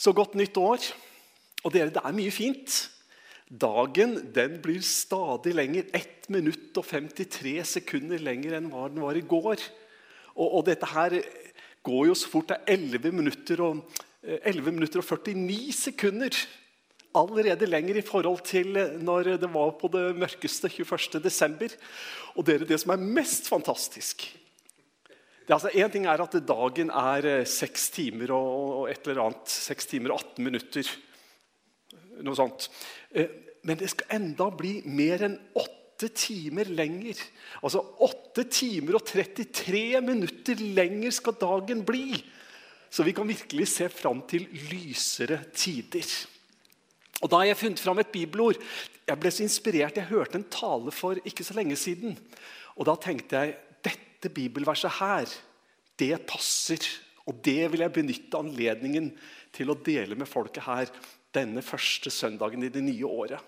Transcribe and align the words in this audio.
Så 0.00 0.14
godt 0.16 0.38
nytt 0.38 0.56
år. 0.56 0.80
Og 1.66 1.74
dere, 1.74 1.92
det 1.92 2.00
er 2.00 2.16
mye 2.16 2.32
fint. 2.32 2.76
Dagen 3.50 4.16
den 4.32 4.56
blir 4.64 4.80
stadig 4.86 5.52
lenger. 5.58 5.90
1 5.92 6.30
minutt 6.32 6.78
og 6.80 6.86
53 6.88 7.58
sekunder 7.74 8.22
lenger 8.22 8.56
enn 8.56 8.70
hva 8.72 8.86
den 8.88 9.02
var 9.04 9.18
i 9.18 9.26
går. 9.26 9.60
Og, 10.38 10.46
og 10.46 10.64
dette 10.70 10.88
her 10.88 11.18
går 11.84 12.08
jo 12.08 12.16
så 12.16 12.32
fort. 12.32 12.48
Det 12.48 12.60
er 12.62 12.78
11 12.78 13.12
minutter 13.12 13.64
og, 13.66 13.84
11 14.24 14.72
minutter 14.72 15.02
og 15.02 15.08
49 15.10 15.76
sekunder. 15.76 16.40
Allerede 17.20 17.68
lenger 17.68 17.98
i 17.98 18.06
forhold 18.06 18.44
til 18.46 18.78
når 19.02 19.34
det 19.42 19.52
var 19.52 19.74
på 19.76 19.90
det 19.92 20.14
mørkeste 20.16 20.70
21. 20.70 21.20
desember. 21.20 21.74
Og 22.38 22.46
dere, 22.46 22.64
det 22.64 22.80
som 22.80 22.94
er 22.94 23.08
mest 23.20 23.50
fantastisk 23.52 24.30
det, 25.50 25.56
altså, 25.56 25.88
ting 25.90 26.04
er 26.06 26.20
at 26.22 26.34
dagen 26.46 26.90
er 26.94 27.26
seks 27.50 27.88
timer 27.90 28.30
og, 28.36 28.84
et 28.92 29.08
eller 29.10 29.24
annet. 29.24 29.50
Seks 29.50 29.88
timer 29.90 30.12
og 30.14 30.20
18 30.22 30.44
minutter. 30.46 30.90
Noe 32.22 32.38
sånt. 32.38 32.68
Men 33.66 33.80
det 33.80 33.88
skal 33.90 34.14
enda 34.20 34.46
bli 34.54 34.76
mer 34.86 35.24
enn 35.26 35.34
åtte 35.58 36.12
timer 36.14 36.70
lenger. 36.70 37.18
Altså 37.64 37.82
åtte 38.06 38.44
timer 38.46 39.00
og 39.00 39.08
33 39.08 40.00
minutter 40.06 40.62
lenger 40.78 41.16
skal 41.18 41.34
dagen 41.40 41.82
bli. 41.88 42.20
Så 42.86 43.02
vi 43.02 43.14
kan 43.16 43.26
virkelig 43.26 43.66
se 43.72 43.88
fram 43.90 44.22
til 44.30 44.46
lysere 44.70 45.40
tider. 45.50 46.06
Og 47.20 47.30
Da 47.30 47.42
har 47.42 47.50
jeg 47.50 47.58
funnet 47.64 47.82
fram 47.82 47.98
et 47.98 48.12
bibelord. 48.14 48.62
Jeg 49.02 49.18
ble 49.18 49.34
så 49.34 49.42
inspirert. 49.42 49.98
Jeg 49.98 50.12
hørte 50.14 50.38
en 50.38 50.46
tale 50.46 50.94
for 50.94 51.18
ikke 51.26 51.42
så 51.42 51.58
lenge 51.58 51.74
siden. 51.74 52.14
Og 52.78 52.86
Da 52.86 52.94
tenkte 52.94 53.42
jeg 53.42 53.58
dette 54.20 54.34
bibelverset 54.36 54.98
her, 55.00 55.30
det 55.96 56.26
passer. 56.28 56.84
Og 57.24 57.38
det 57.44 57.70
vil 57.72 57.80
jeg 57.80 57.94
benytte 57.94 58.36
anledningen 58.36 59.08
til 59.54 59.72
å 59.72 59.78
dele 59.80 60.16
med 60.18 60.28
folket 60.28 60.66
her 60.66 60.90
denne 61.32 61.62
første 61.64 62.10
søndagen 62.12 62.66
i 62.66 62.72
det 62.72 62.82
nye 62.84 63.06
året. 63.08 63.40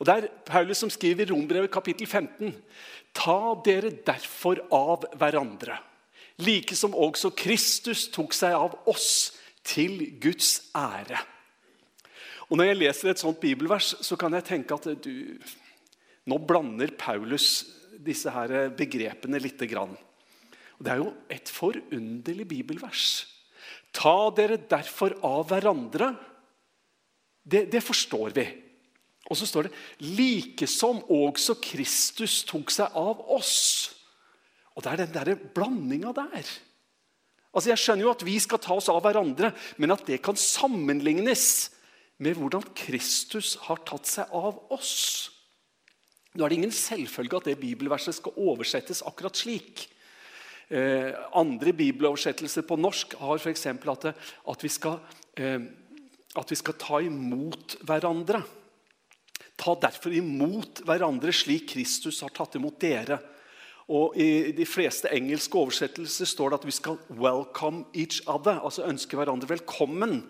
Og 0.00 0.06
Det 0.06 0.14
er 0.14 0.28
Paulus 0.46 0.80
som 0.82 0.90
skriver 0.90 1.22
i 1.22 1.30
Rombrevet 1.30 1.70
kapittel 1.70 2.06
15.: 2.06 2.50
Ta 3.14 3.54
dere 3.64 3.92
derfor 4.04 4.58
av 4.72 5.06
hverandre, 5.14 5.78
like 6.38 6.74
som 6.76 6.94
også 6.94 7.30
Kristus 7.36 8.08
tok 8.10 8.34
seg 8.34 8.56
av 8.56 8.74
oss, 8.86 9.38
til 9.62 10.18
Guds 10.18 10.72
ære. 10.74 11.20
Og 12.50 12.56
Når 12.58 12.64
jeg 12.64 12.76
leser 12.76 13.10
et 13.10 13.18
sånt 13.22 13.38
bibelvers, 13.40 13.94
så 14.02 14.16
kan 14.16 14.34
jeg 14.34 14.44
tenke 14.44 14.74
at 14.74 15.04
du, 15.04 15.38
nå 16.26 16.38
blander 16.38 16.90
Paulus 16.98 17.81
disse 18.04 18.30
her 18.30 18.70
begrepene. 18.76 19.38
Og 19.38 20.82
Det 20.84 20.92
er 20.92 21.00
jo 21.00 21.12
et 21.30 21.48
forunderlig 21.48 22.48
bibelvers. 22.48 23.26
Ta 23.92 24.30
dere 24.34 24.56
derfor 24.56 25.14
av 25.22 25.46
hverandre. 25.50 26.14
Det, 27.42 27.66
det 27.72 27.82
forstår 27.82 28.34
vi. 28.34 28.46
Og 29.30 29.38
så 29.38 29.46
står 29.46 29.68
det 29.68 29.72
'like 30.00 30.66
som 30.66 31.02
også 31.08 31.60
Kristus 31.62 32.42
tok 32.44 32.70
seg 32.70 32.90
av 32.94 33.22
oss'. 33.30 33.94
Og 34.74 34.82
Det 34.82 34.92
er 34.92 35.06
den 35.06 35.14
der 35.14 35.34
blandinga 35.34 36.12
der. 36.12 36.44
Altså 37.54 37.68
Jeg 37.68 37.78
skjønner 37.78 38.02
jo 38.02 38.10
at 38.10 38.24
vi 38.24 38.38
skal 38.38 38.58
ta 38.58 38.74
oss 38.74 38.88
av 38.88 39.02
hverandre, 39.02 39.52
men 39.76 39.90
at 39.90 40.06
det 40.06 40.22
kan 40.22 40.36
sammenlignes 40.36 41.70
med 42.18 42.38
hvordan 42.38 42.64
Kristus 42.74 43.56
har 43.66 43.76
tatt 43.76 44.06
seg 44.06 44.30
av 44.32 44.58
oss. 44.72 45.30
Nå 46.32 46.44
er 46.44 46.52
det 46.52 46.56
ingen 46.62 46.72
selvfølge 46.72 47.38
at 47.38 47.48
det 47.50 47.60
bibelverset 47.60 48.16
skal 48.16 48.38
oversettes 48.40 49.02
akkurat 49.04 49.36
slik. 49.36 49.84
Eh, 50.72 51.12
andre 51.36 51.74
bibeloversettelser 51.76 52.64
på 52.64 52.78
norsk 52.80 53.18
har 53.20 53.36
f.eks. 53.36 53.66
At, 53.68 54.06
at, 54.48 54.64
vi 54.64 54.70
skal, 54.72 54.96
eh, 55.36 55.60
at 56.40 56.54
vi 56.54 56.56
skal 56.56 56.78
ta 56.80 57.02
imot 57.04 57.76
hverandre. 57.84 58.40
Ta 59.60 59.76
derfor 59.76 60.16
imot 60.16 60.80
hverandre 60.88 61.36
slik 61.36 61.68
Kristus 61.74 62.22
har 62.24 62.32
tatt 62.32 62.56
imot 62.56 62.80
dere. 62.80 63.20
Og 63.92 64.16
I 64.16 64.54
de 64.56 64.64
fleste 64.64 65.12
engelske 65.12 65.58
oversettelser 65.58 66.32
står 66.32 66.54
det 66.54 66.60
at 66.62 66.66
vi 66.70 66.78
skal 66.78 66.98
'welcome 67.10 67.84
each 67.92 68.22
other', 68.26 68.64
altså 68.64 68.88
ønske 68.88 69.16
hverandre 69.20 69.52
velkommen. 69.52 70.22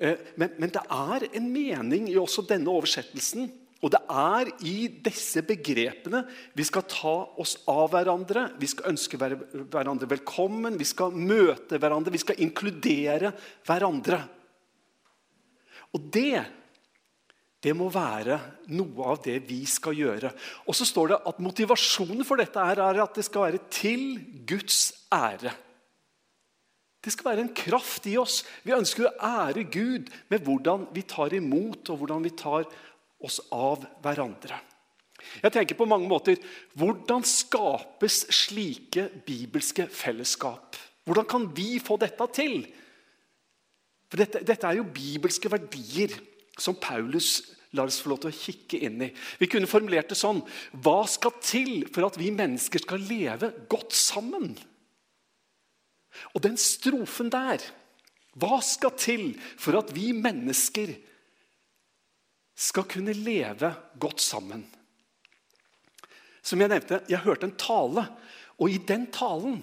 Eh, 0.00 0.18
men, 0.34 0.50
men 0.58 0.70
det 0.70 0.82
er 0.90 1.28
en 1.30 1.52
mening 1.52 2.10
i 2.10 2.18
også 2.18 2.42
denne 2.42 2.66
oversettelsen 2.66 3.52
og 3.82 3.90
det 3.90 3.98
er 4.14 4.50
i 4.70 4.76
disse 5.02 5.42
begrepene 5.46 6.22
vi 6.54 6.64
skal 6.66 6.84
ta 6.86 7.14
oss 7.42 7.56
av 7.70 7.88
hverandre, 7.90 8.52
vi 8.60 8.68
skal 8.70 8.92
ønske 8.92 9.18
hverandre 9.18 10.08
velkommen, 10.10 10.78
vi 10.78 10.86
skal 10.86 11.14
møte 11.14 11.80
hverandre, 11.82 12.14
vi 12.14 12.22
skal 12.22 12.38
inkludere 12.46 13.32
hverandre. 13.66 14.20
Og 15.92 16.06
det, 16.14 16.44
det 17.62 17.74
må 17.76 17.90
være 17.92 18.38
noe 18.70 19.10
av 19.16 19.18
det 19.26 19.40
vi 19.50 19.64
skal 19.66 19.98
gjøre. 19.98 20.30
Og 20.70 20.78
så 20.78 20.86
står 20.86 21.12
det 21.12 21.20
at 21.32 21.42
motivasjonen 21.42 22.22
for 22.26 22.38
dette 22.38 22.62
er, 22.62 23.02
at 23.02 23.18
det 23.18 23.26
skal 23.26 23.48
være 23.48 23.64
til 23.66 24.06
Guds 24.46 24.92
ære. 25.10 25.52
Det 27.02 27.10
skal 27.10 27.32
være 27.32 27.42
en 27.48 27.54
kraft 27.56 28.06
i 28.06 28.14
oss. 28.20 28.44
Vi 28.62 28.74
ønsker 28.76 29.08
å 29.08 29.14
ære 29.26 29.66
Gud 29.74 30.06
med 30.30 30.46
hvordan 30.46 30.86
vi 30.94 31.02
tar 31.02 31.34
imot 31.34 31.90
og 31.90 31.98
hvordan 31.98 32.22
vi 32.22 32.30
tar 32.38 32.68
oss 33.24 33.40
av 33.54 33.84
hverandre. 34.04 34.58
Jeg 35.42 35.54
tenker 35.54 35.78
på 35.78 35.86
mange 35.88 36.08
måter, 36.10 36.38
Hvordan 36.74 37.24
skapes 37.26 38.24
slike 38.34 39.08
bibelske 39.26 39.86
fellesskap? 39.86 40.76
Hvordan 41.06 41.26
kan 41.28 41.48
vi 41.54 41.78
få 41.82 41.96
dette 42.00 42.26
til? 42.34 42.62
For 44.10 44.20
dette, 44.20 44.42
dette 44.44 44.68
er 44.68 44.78
jo 44.78 44.90
bibelske 44.92 45.50
verdier 45.50 46.14
som 46.60 46.76
Paulus 46.76 47.40
lar 47.72 47.88
oss 47.88 48.02
få 48.04 48.12
lov 48.12 48.20
til 48.22 48.32
å 48.32 48.36
kikke 48.36 48.80
inn 48.84 49.06
i. 49.06 49.08
Vi 49.40 49.48
kunne 49.50 49.70
formulert 49.70 50.12
det 50.12 50.18
sånn 50.20 50.42
Hva 50.84 51.06
skal 51.08 51.38
til 51.40 51.86
for 51.88 52.04
at 52.06 52.18
vi 52.20 52.28
mennesker 52.34 52.82
skal 52.84 53.06
leve 53.08 53.52
godt 53.72 53.96
sammen? 53.96 54.52
Og 56.36 56.42
den 56.44 56.58
strofen 56.60 57.32
der 57.32 57.64
Hva 58.36 58.60
skal 58.64 58.92
til 59.00 59.32
for 59.56 59.80
at 59.80 59.94
vi 59.96 60.10
mennesker 60.12 60.92
skal 62.62 62.86
kunne 62.88 63.14
leve 63.16 63.72
godt 63.98 64.22
sammen. 64.22 64.62
Som 66.42 66.62
jeg 66.62 66.70
nevnte, 66.70 67.02
jeg 67.10 67.22
hørte 67.24 67.48
en 67.48 67.58
tale, 67.58 68.06
og 68.58 68.70
i 68.70 68.78
den 68.86 69.08
talen 69.14 69.60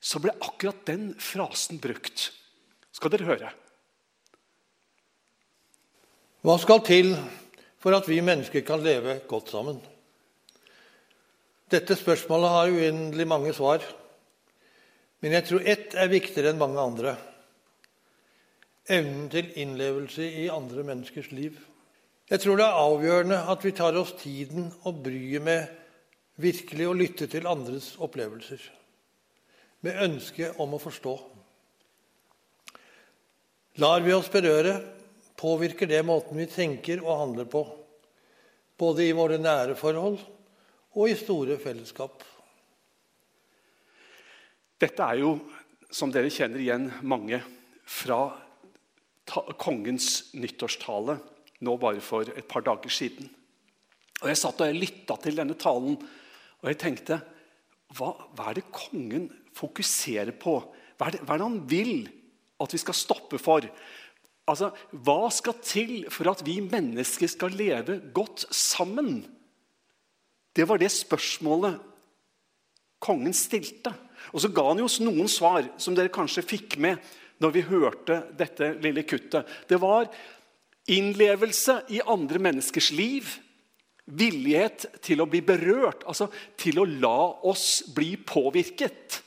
så 0.00 0.20
ble 0.20 0.32
akkurat 0.40 0.84
den 0.88 1.12
frasen 1.20 1.80
brukt. 1.80 2.30
Skal 2.92 3.12
dere 3.12 3.28
høre? 3.28 3.52
Hva 6.40 6.56
skal 6.60 6.80
til 6.84 7.12
for 7.80 7.96
at 7.96 8.08
vi 8.08 8.20
mennesker 8.24 8.64
kan 8.64 8.80
leve 8.84 9.18
godt 9.28 9.52
sammen? 9.52 9.80
Dette 11.70 11.94
spørsmålet 11.96 12.50
har 12.50 12.72
uendelig 12.72 13.26
mange 13.28 13.52
svar. 13.54 13.84
Men 15.20 15.36
jeg 15.36 15.46
tror 15.46 15.68
ett 15.68 15.94
er 15.94 16.10
viktigere 16.10 16.52
enn 16.52 16.60
mange 16.60 16.80
andre. 16.80 17.12
Evnen 18.90 19.28
til 19.30 19.52
innlevelse 19.60 20.24
i 20.24 20.48
andre 20.50 20.82
menneskers 20.88 21.28
liv. 21.36 21.60
Jeg 22.30 22.44
tror 22.44 22.60
det 22.60 22.66
er 22.68 22.76
avgjørende 22.78 23.36
at 23.50 23.64
vi 23.66 23.72
tar 23.74 23.96
oss 23.98 24.12
tiden 24.20 24.68
og 24.86 25.00
bryet 25.02 25.42
med 25.42 25.70
virkelig 26.38 26.86
å 26.86 26.94
lytte 26.94 27.26
til 27.26 27.48
andres 27.50 27.96
opplevelser, 27.98 28.60
med 29.82 29.98
ønske 30.04 30.52
om 30.62 30.76
å 30.76 30.78
forstå. 30.78 31.14
Lar 33.82 34.04
vi 34.04 34.14
oss 34.14 34.30
berøre, 34.30 34.76
påvirker 35.34 35.90
det 35.90 36.04
måten 36.06 36.38
vi 36.38 36.46
tenker 36.46 37.02
og 37.02 37.18
handler 37.18 37.48
på, 37.50 37.64
både 38.78 39.08
i 39.08 39.16
våre 39.16 39.40
nære 39.42 39.74
forhold 39.80 40.20
og 40.94 41.10
i 41.10 41.18
store 41.18 41.58
fellesskap. 41.58 42.22
Dette 44.80 45.02
er 45.02 45.18
jo, 45.24 45.34
som 45.90 46.14
dere 46.14 46.30
kjenner 46.30 46.62
igjen, 46.62 46.86
mange 47.02 47.42
fra 47.90 48.22
kongens 49.58 50.30
nyttårstale 50.38 51.18
nå 51.60 51.76
bare 51.80 52.02
for 52.04 52.28
et 52.28 52.48
par 52.48 52.64
dager 52.64 52.92
siden. 52.92 53.28
Og 54.20 54.28
Jeg 54.28 54.40
satt 54.40 54.60
og 54.60 54.68
jeg 54.68 54.80
lytta 54.80 55.16
til 55.20 55.38
denne 55.38 55.56
talen, 55.56 55.96
og 56.60 56.68
jeg 56.68 56.78
tenkte 56.80 57.20
hva, 57.96 58.12
hva, 58.36 58.50
er 58.50 58.60
det 58.60 58.70
kongen 58.70 59.30
fokuserer 59.56 60.34
på? 60.38 60.60
Hva 60.98 61.08
er, 61.08 61.16
det, 61.16 61.22
hva 61.24 61.34
er 61.34 61.40
det 61.40 61.48
han 61.48 61.62
vil 61.70 61.94
at 62.60 62.74
vi 62.74 62.80
skal 62.82 62.96
stoppe 62.96 63.40
for? 63.40 63.64
Altså, 64.50 64.70
Hva 64.92 65.30
skal 65.32 65.56
til 65.64 65.94
for 66.12 66.30
at 66.30 66.44
vi 66.46 66.60
mennesker 66.62 67.30
skal 67.30 67.56
leve 67.56 67.98
godt 68.14 68.44
sammen? 68.54 69.24
Det 70.54 70.66
var 70.68 70.80
det 70.82 70.90
spørsmålet 70.92 71.80
kongen 73.00 73.34
stilte. 73.34 73.92
Og 74.34 74.44
så 74.44 74.50
ga 74.52 74.66
han 74.68 74.82
oss 74.84 75.00
noen 75.02 75.30
svar 75.30 75.64
som 75.80 75.96
dere 75.96 76.12
kanskje 76.12 76.44
fikk 76.44 76.76
med 76.82 77.00
når 77.40 77.54
vi 77.54 77.64
hørte 77.64 78.18
dette 78.36 78.74
lille 78.84 79.06
kuttet. 79.08 79.48
Det 79.66 79.78
var 79.80 80.10
Innlevelse 80.88 81.82
i 81.92 82.00
andre 82.06 82.40
menneskers 82.42 82.90
liv. 82.96 83.28
Villighet 84.10 84.86
til 85.04 85.22
å 85.22 85.28
bli 85.30 85.42
berørt, 85.44 86.02
altså 86.08 86.30
til 86.58 86.80
å 86.80 86.88
la 86.88 87.30
oss 87.46 87.82
bli 87.94 88.16
påvirket. 88.16 89.20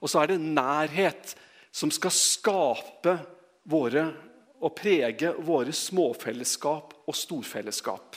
Og 0.00 0.08
så 0.10 0.22
er 0.22 0.32
det 0.32 0.40
nærhet 0.40 1.34
som 1.72 1.92
skal 1.92 2.14
skape 2.14 3.16
våre, 3.68 4.06
og 4.62 4.76
prege 4.78 5.32
våre 5.42 5.72
småfellesskap 5.74 6.94
og 7.10 7.16
storfellesskap. 7.18 8.14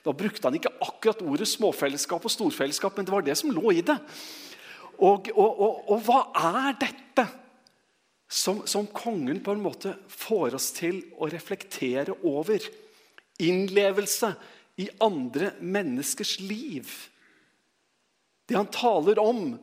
Da 0.00 0.14
brukte 0.16 0.48
han 0.48 0.56
ikke 0.56 0.72
akkurat 0.80 1.20
ordet 1.20 1.48
småfellesskap 1.48 2.24
og 2.24 2.32
storfellesskap, 2.32 2.96
men 2.96 3.06
det 3.06 3.12
var 3.12 3.26
det 3.26 3.36
som 3.36 3.52
lå 3.52 3.72
i 3.72 3.82
det. 3.84 3.98
Og, 4.96 5.28
og, 5.34 5.50
og, 5.60 5.82
og 5.92 6.06
hva 6.06 6.20
er 6.40 6.78
dette 6.80 7.26
som, 8.34 8.64
som, 8.66 8.86
kongen 8.90 9.38
på 9.44 9.54
en 9.54 9.62
måte 9.62 9.94
får 10.10 10.56
oss 10.58 10.72
til 10.74 11.00
å 11.22 11.28
reflektere 11.30 12.16
over? 12.26 12.62
Innlevelse 13.42 14.32
i 14.82 14.88
andre 15.02 15.52
menneskers 15.62 16.38
liv. 16.42 16.90
Det 18.46 18.58
han 18.58 18.70
taler 18.74 19.20
om, 19.22 19.54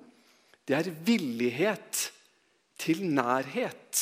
det 0.66 0.78
er 0.78 0.92
villighet 1.06 2.08
til 2.82 3.04
nærhet. 3.12 4.02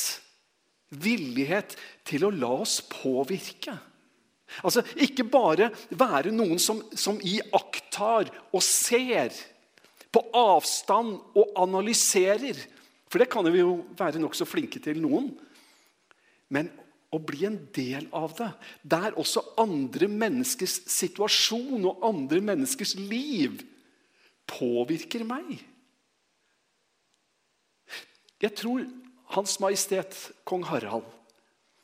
Villighet 0.90 1.76
til 2.06 2.26
å 2.26 2.34
la 2.34 2.54
oss 2.62 2.80
påvirke. 2.86 3.74
Altså, 4.66 4.82
Ikke 4.98 5.26
bare 5.26 5.70
være 5.90 6.32
noen 6.34 6.58
som, 6.62 6.82
som 6.94 7.20
iaktar 7.22 8.30
og 8.50 8.62
ser 8.64 9.34
på 10.10 10.22
avstand 10.34 11.18
og 11.38 11.52
analyserer. 11.58 12.58
For 13.10 13.18
det 13.18 13.30
kan 13.32 13.46
vi 13.50 13.62
jo 13.62 13.80
være 13.98 14.22
nokså 14.22 14.46
flinke 14.46 14.78
til, 14.82 15.00
noen. 15.02 15.32
Men 16.54 16.70
å 17.10 17.18
bli 17.18 17.42
en 17.48 17.58
del 17.74 18.06
av 18.14 18.36
det, 18.38 18.50
der 18.86 19.16
også 19.18 19.42
andre 19.58 20.06
menneskers 20.10 20.76
situasjon 20.90 21.88
og 21.90 22.04
andre 22.06 22.38
menneskers 22.52 22.94
liv 23.00 23.58
påvirker 24.50 25.26
meg. 25.26 25.58
Jeg 28.40 28.54
tror 28.56 28.86
Hans 29.34 29.58
Majestet 29.62 30.16
Kong 30.48 30.62
Harald 30.70 31.06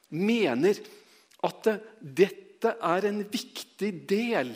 mener 0.08 0.78
at 1.44 1.68
dette 2.00 2.72
er 2.86 3.06
en 3.10 3.20
viktig 3.28 3.90
del 4.08 4.54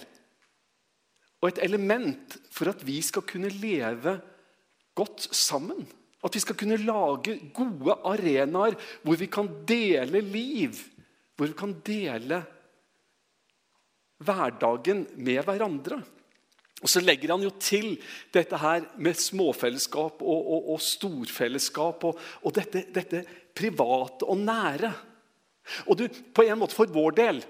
og 1.41 1.51
et 1.51 1.61
element 1.65 2.39
for 2.53 2.71
at 2.71 2.83
vi 2.87 2.99
skal 3.05 3.25
kunne 3.27 3.51
leve 3.53 4.19
godt 4.99 5.29
sammen. 5.35 5.83
At 6.21 6.37
vi 6.37 6.43
skal 6.43 6.59
kunne 6.61 6.81
lage 6.83 7.39
gode 7.57 7.97
arenaer 8.05 8.77
hvor 9.03 9.19
vi 9.21 9.29
kan 9.33 9.49
dele 9.69 10.21
liv. 10.21 10.77
Hvor 11.37 11.49
vi 11.49 11.57
kan 11.57 11.75
dele 11.87 12.43
hverdagen 14.21 15.07
med 15.17 15.45
hverandre. 15.47 16.01
Og 16.81 16.89
Så 16.89 17.03
legger 17.05 17.35
han 17.35 17.45
jo 17.45 17.53
til 17.61 17.93
dette 18.33 18.57
her 18.57 18.87
med 18.97 19.19
småfellesskap 19.21 20.23
og, 20.25 20.41
og, 20.41 20.69
og 20.75 20.81
storfellesskap 20.85 22.05
og, 22.09 22.21
og 22.41 22.55
dette, 22.57 22.87
dette, 22.93 23.25
private 23.57 24.25
og 24.25 24.39
nære. 24.41 24.93
Og 25.91 25.99
du, 26.01 26.07
på 26.09 26.47
en 26.47 26.61
måte 26.61 26.77
for 26.77 26.89
vår 26.93 27.17
del, 27.19 27.43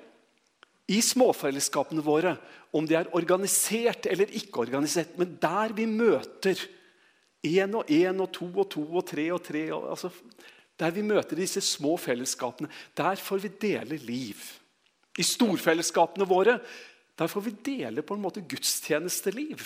i 0.90 0.99
småfellesskapene 1.05 2.02
våre, 2.02 2.34
om 2.75 2.87
de 2.87 2.96
er 2.99 3.11
organisert 3.14 4.08
eller 4.11 4.32
ikke 4.34 4.64
organisert, 4.64 5.14
men 5.19 5.37
der 5.43 5.75
vi 5.76 5.87
møter 5.87 6.58
én 7.46 7.75
og 7.75 7.88
én 7.88 8.20
og 8.20 8.32
to 8.32 8.46
og 8.52 8.69
to 8.70 8.82
og 8.84 9.06
tre 9.08 9.26
og 9.32 9.42
tre 9.42 9.62
altså, 9.72 10.10
Der 10.78 10.90
vi 10.90 11.02
møter 11.02 11.37
disse 11.37 11.60
små 11.60 11.96
fellesskapene, 11.96 12.69
der 12.96 13.16
får 13.16 13.38
vi 13.38 13.48
dele 13.60 13.96
liv. 13.96 14.37
I 15.19 15.22
storfellesskapene 15.22 16.25
våre 16.25 16.58
der 17.20 17.28
får 17.28 17.40
vi 17.44 17.52
dele 17.52 18.02
på 18.02 18.16
en 18.16 18.22
måte 18.22 18.40
gudstjenesteliv. 18.40 19.60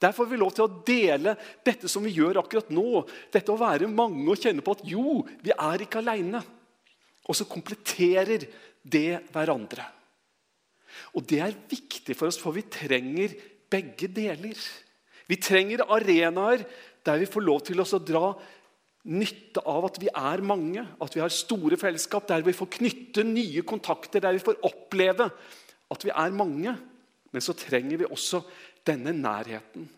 Der 0.00 0.14
får 0.16 0.26
vi 0.30 0.38
lov 0.40 0.54
til 0.56 0.64
å 0.64 0.82
dele 0.86 1.34
dette 1.62 1.88
som 1.90 2.02
vi 2.02 2.14
gjør 2.16 2.40
akkurat 2.40 2.70
nå. 2.72 3.04
Dette 3.30 3.52
å 3.52 3.60
være 3.60 3.90
mange 3.92 4.24
og 4.32 4.40
kjenne 4.40 4.64
på 4.64 4.72
at 4.78 4.86
jo, 4.88 5.20
vi 5.44 5.52
er 5.52 5.84
ikke 5.84 6.00
aleine. 6.00 6.40
Og 7.28 7.36
så 7.36 7.44
kompletterer 7.46 8.48
det 8.82 9.20
hverandre. 9.34 9.84
Og 11.12 11.28
det 11.28 11.42
er 11.44 11.60
viktig 11.68 12.16
for 12.16 12.32
oss, 12.32 12.40
for 12.40 12.56
vi 12.56 12.64
trenger 12.72 13.36
begge 13.70 14.08
deler. 14.08 14.56
Vi 15.28 15.38
trenger 15.40 15.84
arenaer 15.86 16.64
der 17.06 17.22
vi 17.22 17.30
får 17.30 17.44
lov 17.44 17.62
til 17.66 17.82
å 17.82 17.86
dra 17.98 18.26
nytte 19.10 19.62
av 19.66 19.88
at 19.88 19.98
vi 19.98 20.10
er 20.10 20.44
mange, 20.46 20.84
at 21.02 21.16
vi 21.16 21.22
har 21.22 21.32
store 21.34 21.78
fellesskap, 21.80 22.28
der 22.28 22.44
vi 22.46 22.54
får 22.54 22.70
knytte 22.78 23.24
nye 23.26 23.64
kontakter, 23.66 24.22
der 24.22 24.36
vi 24.36 24.44
får 24.44 24.60
oppleve 24.68 25.26
at 25.92 26.06
vi 26.06 26.12
er 26.14 26.36
mange, 26.36 26.76
men 27.32 27.44
så 27.44 27.56
trenger 27.58 28.02
vi 28.02 28.10
også 28.10 28.42
denne 28.86 29.14
nærheten. 29.16 29.88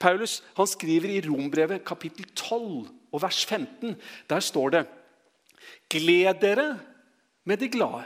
Paulus 0.00 0.40
han 0.56 0.68
skriver 0.68 1.12
i 1.12 1.22
Rombrevet 1.26 1.84
kapittel 1.86 2.26
12 2.32 2.88
og 3.12 3.22
vers 3.22 3.42
15. 3.44 3.96
Der 4.30 4.44
står 4.44 4.74
det 4.74 4.84
Gled 5.92 6.40
dere 6.42 6.68
med 7.48 7.60
de 7.60 7.68
glade. 7.72 8.04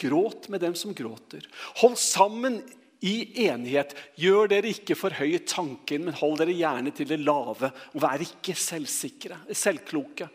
Gråt 0.00 0.48
med 0.48 0.62
dem 0.62 0.74
som 0.78 0.94
gråter. 0.96 1.44
Hold 1.82 1.98
sammen 2.00 2.60
i 3.06 3.46
enighet. 3.46 3.94
Gjør 4.20 4.50
dere 4.52 4.72
ikke 4.74 4.96
for 4.98 5.14
høye 5.16 5.40
tanker, 5.48 6.00
men 6.02 6.16
hold 6.16 6.38
dere 6.40 6.56
gjerne 6.56 6.92
til 6.96 7.08
det 7.08 7.20
lave. 7.22 7.72
Og 7.94 8.04
vær 8.04 8.24
ikke 8.24 8.56
selvsikre, 8.58 9.40
selvkloke. 9.56 10.28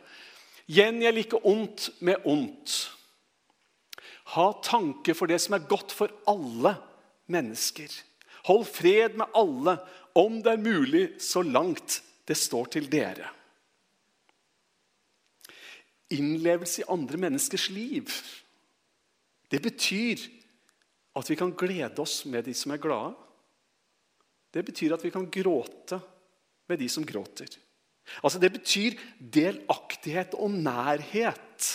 Gjengjeld 0.65 1.21
ikke 1.21 1.43
ondt 1.45 1.89
med 2.05 2.25
ondt. 2.25 2.77
Ha 4.33 4.47
tanke 4.65 5.13
for 5.13 5.29
det 5.29 5.37
som 5.43 5.57
er 5.57 5.67
godt 5.69 5.93
for 5.93 6.13
alle 6.29 6.73
mennesker. 7.29 7.91
Hold 8.49 8.65
fred 8.69 9.17
med 9.17 9.37
alle, 9.37 9.77
om 10.17 10.39
det 10.41 10.53
er 10.53 10.61
mulig, 10.61 11.05
så 11.21 11.43
langt 11.45 11.99
det 12.25 12.37
står 12.39 12.71
til 12.77 12.89
dere. 12.89 13.29
Innlevelse 16.15 16.81
i 16.81 16.89
andre 16.89 17.19
menneskers 17.21 17.69
liv. 17.73 18.09
Det 19.51 19.61
betyr 19.61 20.21
at 21.15 21.29
vi 21.31 21.37
kan 21.39 21.53
glede 21.55 22.01
oss 22.03 22.23
med 22.27 22.45
de 22.47 22.53
som 22.57 22.73
er 22.75 22.81
glade. 22.81 23.13
Det 24.51 24.63
betyr 24.67 24.95
at 24.95 25.03
vi 25.03 25.11
kan 25.11 25.27
gråte 25.31 25.99
med 26.69 26.79
de 26.79 26.89
som 26.91 27.05
gråter. 27.07 27.49
Altså 28.21 28.39
Det 28.39 28.51
betyr 28.53 28.97
delaktighet 29.19 30.35
og 30.37 30.51
nærhet. 30.51 31.69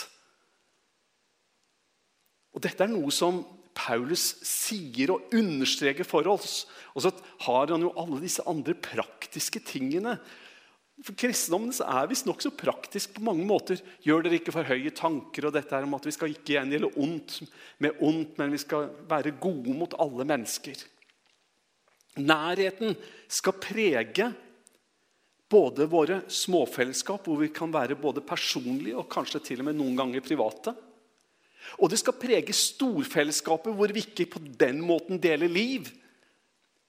Og 2.55 2.63
Dette 2.63 2.85
er 2.85 2.91
noe 2.91 3.11
som 3.13 3.43
Paulus 3.77 4.23
sier 4.45 5.13
og 5.13 5.33
understreker 5.35 6.07
for 6.07 6.27
oss. 6.31 6.65
Og 6.95 7.05
så 7.05 7.11
har 7.45 7.71
han 7.71 7.85
jo 7.85 7.93
alle 7.99 8.21
disse 8.23 8.43
andre 8.49 8.75
praktiske 8.75 9.61
tingene. 9.67 10.17
For 11.01 11.17
Kristendommen 11.17 11.73
er 11.73 12.09
visst 12.11 12.27
nokså 12.29 12.51
praktisk 12.53 13.15
på 13.15 13.23
mange 13.25 13.45
måter. 13.47 13.79
Gjør 14.05 14.25
dere 14.25 14.37
ikke 14.37 14.53
for 14.53 14.67
høye 14.67 14.91
tanker 14.93 15.47
og 15.47 15.55
dette 15.55 15.73
er 15.73 15.87
om 15.87 15.97
at 15.97 16.05
vi 16.05 16.13
skal 16.13 16.33
ikke 16.33 16.55
gjengjelde 16.55 16.91
ondt 17.01 17.39
med 17.81 18.03
ondt, 18.05 18.37
men 18.37 18.53
vi 18.53 18.61
skal 18.61 18.91
være 19.09 19.33
gode 19.41 19.73
mot 19.77 19.95
alle 20.01 20.27
mennesker. 20.29 20.77
Nærheten 22.21 22.93
skal 23.31 23.57
prege 23.63 24.29
både 25.51 25.87
våre 25.89 26.21
småfellesskap, 26.31 27.25
hvor 27.25 27.41
vi 27.41 27.49
kan 27.53 27.73
være 27.73 27.97
både 27.99 28.23
personlige 28.23 28.99
og 28.99 29.09
kanskje 29.11 29.41
til 29.47 29.63
og 29.63 29.69
med 29.71 29.79
noen 29.79 29.97
ganger 29.99 30.23
private. 30.23 30.75
Og 31.79 31.91
det 31.91 31.99
skal 32.01 32.17
prege 32.19 32.53
storfellesskapet, 32.55 33.73
hvor 33.75 33.91
vi 33.93 34.03
ikke 34.05 34.29
på 34.35 34.41
den 34.59 34.81
måten 34.85 35.19
deler 35.21 35.51
liv, 35.51 35.89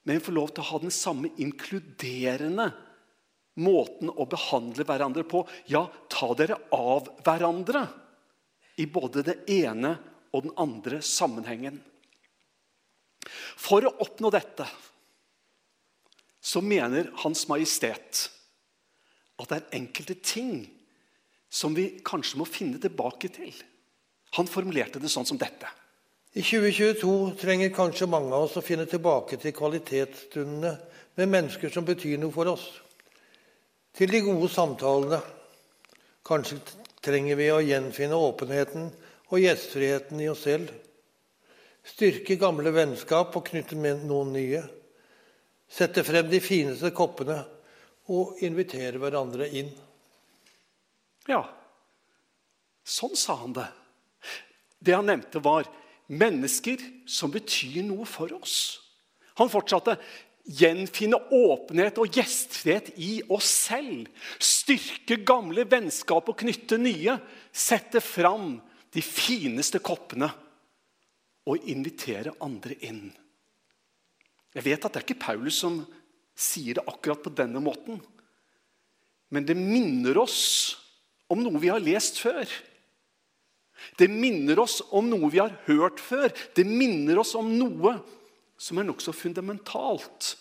men 0.04 0.23
får 0.23 0.35
lov 0.35 0.50
til 0.50 0.64
å 0.64 0.71
ha 0.73 0.81
den 0.83 0.95
samme 0.95 1.31
inkluderende 1.40 2.73
måten 3.61 4.11
å 4.11 4.26
behandle 4.28 4.87
hverandre 4.88 5.25
på. 5.28 5.42
Ja, 5.68 5.85
ta 6.09 6.32
dere 6.38 6.59
av 6.73 7.11
hverandre 7.25 7.87
i 8.80 8.87
både 8.88 9.25
det 9.26 9.38
ene 9.52 9.97
og 10.32 10.47
den 10.47 10.54
andre 10.61 11.02
sammenhengen. 11.04 11.80
For 13.61 13.85
å 13.87 13.97
oppnå 14.02 14.32
dette 14.32 14.66
så 16.42 16.62
mener 16.64 17.12
Hans 17.23 17.44
Majestet 17.50 18.28
at 19.38 19.50
det 19.50 19.59
er 19.59 19.76
enkelte 19.78 20.16
ting 20.18 20.64
som 21.52 21.75
vi 21.76 22.00
kanskje 22.04 22.40
må 22.40 22.49
finne 22.49 22.80
tilbake 22.82 23.30
til. 23.32 23.52
Han 24.38 24.49
formulerte 24.49 25.00
det 25.02 25.11
sånn 25.12 25.28
som 25.28 25.38
dette. 25.38 25.68
I 26.32 26.40
2022 26.40 27.37
trenger 27.40 27.75
kanskje 27.76 28.09
mange 28.09 28.32
av 28.32 28.47
oss 28.47 28.56
å 28.56 28.64
finne 28.64 28.87
tilbake 28.88 29.37
til 29.37 29.52
kvalitetsstundene 29.52 30.73
med 31.21 31.28
mennesker 31.28 31.73
som 31.75 31.85
betyr 31.85 32.16
noe 32.21 32.32
for 32.32 32.49
oss. 32.54 32.64
Til 33.93 34.09
de 34.13 34.23
gode 34.25 34.49
samtalene. 34.49 35.21
Kanskje 36.25 36.61
trenger 37.03 37.37
vi 37.37 37.49
å 37.53 37.61
gjenfinne 37.61 38.17
åpenheten 38.17 38.89
og 39.33 39.41
gjestfriheten 39.43 40.21
i 40.23 40.29
oss 40.33 40.45
selv. 40.47 40.71
Styrke 41.83 42.39
gamle 42.41 42.71
vennskap 42.73 43.35
og 43.37 43.49
knytte 43.51 43.77
med 43.77 44.05
noen 44.07 44.33
nye. 44.37 44.63
Sette 45.73 46.05
frem 46.07 46.29
de 46.31 46.41
fineste 46.45 46.93
koppene 46.95 47.41
og 48.13 48.41
invitere 48.45 49.01
hverandre 49.03 49.49
inn. 49.61 49.71
Ja, 51.29 51.43
sånn 52.85 53.17
sa 53.19 53.37
han 53.43 53.57
det. 53.57 53.69
Det 54.83 54.97
han 54.97 55.07
nevnte, 55.11 55.43
var 55.43 55.69
mennesker 56.13 56.81
som 57.07 57.31
betyr 57.33 57.83
noe 57.87 58.07
for 58.09 58.33
oss. 58.37 58.57
Han 59.39 59.51
fortsatte. 59.53 59.97
Gjenfinne 60.43 61.19
åpenhet 61.31 61.99
og 62.03 62.17
gjestfrihet 62.17 62.93
i 63.01 63.13
oss 63.33 63.49
selv. 63.69 64.09
Styrke 64.43 65.21
gamle 65.27 65.65
vennskap 65.69 66.29
og 66.31 66.39
knytte 66.43 66.79
nye. 66.81 67.17
Sette 67.53 68.03
fram 68.03 68.57
de 68.93 69.05
fineste 69.05 69.81
koppene 69.85 70.29
og 71.49 71.69
invitere 71.71 72.35
andre 72.43 72.77
inn. 72.87 73.07
Jeg 74.53 74.67
vet 74.67 74.85
at 74.85 74.93
det 74.93 75.01
er 75.01 75.07
ikke 75.07 75.25
Paulus 75.25 75.63
som 75.63 75.81
sier 76.37 76.77
det 76.77 76.87
akkurat 76.89 77.23
på 77.25 77.33
denne 77.35 77.63
måten. 77.63 78.01
Men 79.33 79.47
det 79.49 79.57
minner 79.57 80.19
oss 80.21 80.77
om 81.33 81.41
noe 81.41 81.61
vi 81.63 81.71
har 81.73 81.81
lest 81.81 82.21
før. 82.21 82.45
Det 83.99 84.09
minner 84.11 84.61
oss 84.63 84.81
om 84.93 85.09
noe 85.09 85.31
vi 85.33 85.41
har 85.41 85.55
hørt 85.67 86.03
før. 86.03 86.29
Det 86.55 86.67
minner 86.69 87.19
oss 87.23 87.33
om 87.39 87.49
noe 87.57 87.97
som 88.62 88.78
er 88.78 88.87
nokså 88.87 89.14
fundamentalt 89.16 90.37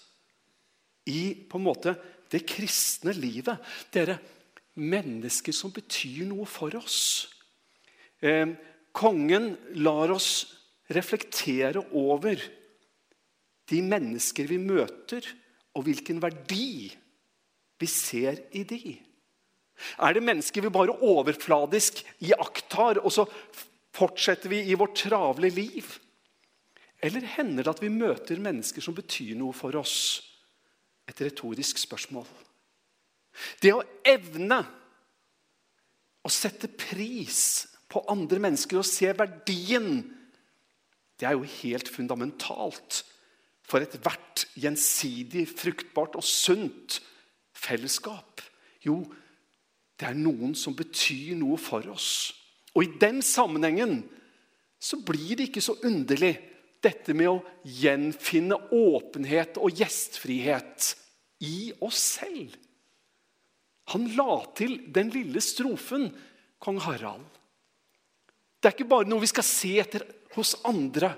i 1.10 1.34
på 1.50 1.58
en 1.58 1.66
måte 1.66 1.96
det 2.32 2.44
kristne 2.48 3.14
livet. 3.18 3.58
Dere 3.94 4.20
mennesker 4.78 5.56
som 5.56 5.74
betyr 5.74 6.28
noe 6.30 6.46
for 6.50 6.76
oss. 6.78 7.02
Eh, 8.22 8.54
kongen 8.94 9.56
lar 9.82 10.14
oss 10.14 10.32
reflektere 10.92 11.82
over 11.98 12.38
de 13.72 13.80
mennesker 13.84 14.50
vi 14.50 14.60
møter, 14.60 15.24
og 15.72 15.86
hvilken 15.88 16.20
verdi 16.20 16.92
vi 17.80 17.88
ser 17.88 18.42
i 18.52 18.66
de. 18.68 18.98
Er 20.04 20.14
det 20.14 20.24
mennesker 20.28 20.66
vi 20.66 20.74
bare 20.74 20.98
overfladisk 21.00 22.04
iakttar, 22.28 23.00
og 23.00 23.14
så 23.16 23.26
fortsetter 23.96 24.52
vi 24.52 24.66
i 24.68 24.78
vårt 24.78 25.00
travle 25.00 25.50
liv? 25.50 25.88
Eller 27.02 27.26
hender 27.36 27.66
det 27.66 27.74
at 27.74 27.82
vi 27.82 27.90
møter 27.90 28.42
mennesker 28.42 28.84
som 28.84 28.96
betyr 28.98 29.34
noe 29.40 29.56
for 29.58 29.76
oss? 29.80 30.22
Et 31.10 31.24
retorisk 31.26 31.82
spørsmål. 31.82 32.28
Det 33.64 33.74
å 33.74 33.84
evne 34.06 34.60
å 36.22 36.30
sette 36.30 36.70
pris 36.70 37.42
på 37.92 38.04
andre 38.12 38.40
mennesker 38.44 38.80
og 38.80 38.88
se 38.88 39.10
verdien, 39.18 40.04
det 41.18 41.28
er 41.28 41.36
jo 41.36 41.48
helt 41.62 41.90
fundamentalt 41.92 43.02
for 43.66 43.84
ethvert 43.84 44.46
gjensidig, 44.60 45.48
fruktbart 45.50 46.18
og 46.20 46.26
sunt 46.28 47.00
fellesskap. 47.56 48.44
Jo, 48.84 49.02
det 49.98 50.10
er 50.10 50.18
noen 50.18 50.54
som 50.58 50.76
betyr 50.78 51.36
noe 51.40 51.58
for 51.62 51.86
oss. 51.94 52.32
Og 52.76 52.86
i 52.86 52.94
den 53.02 53.22
sammenhengen 53.26 54.02
så 54.82 54.98
blir 55.06 55.38
det 55.38 55.50
ikke 55.50 55.64
så 55.64 55.76
underlig 55.86 56.34
dette 56.82 57.14
med 57.18 57.30
å 57.30 57.42
gjenfinne 57.64 58.58
åpenhet 58.74 59.60
og 59.62 59.78
gjestfrihet 59.82 60.92
i 61.46 61.72
oss 61.82 62.02
selv. 62.18 62.56
Han 63.92 64.08
la 64.16 64.42
til 64.58 64.78
den 64.94 65.12
lille 65.14 65.42
strofen, 65.44 66.10
kong 66.62 66.80
Harald. 66.86 67.28
Det 68.62 68.70
er 68.70 68.76
ikke 68.76 68.92
bare 68.92 69.10
noe 69.10 69.24
vi 69.24 69.30
skal 69.32 69.46
se 69.46 69.74
etter 69.82 70.06
hos 70.36 70.54
andre. 70.70 71.16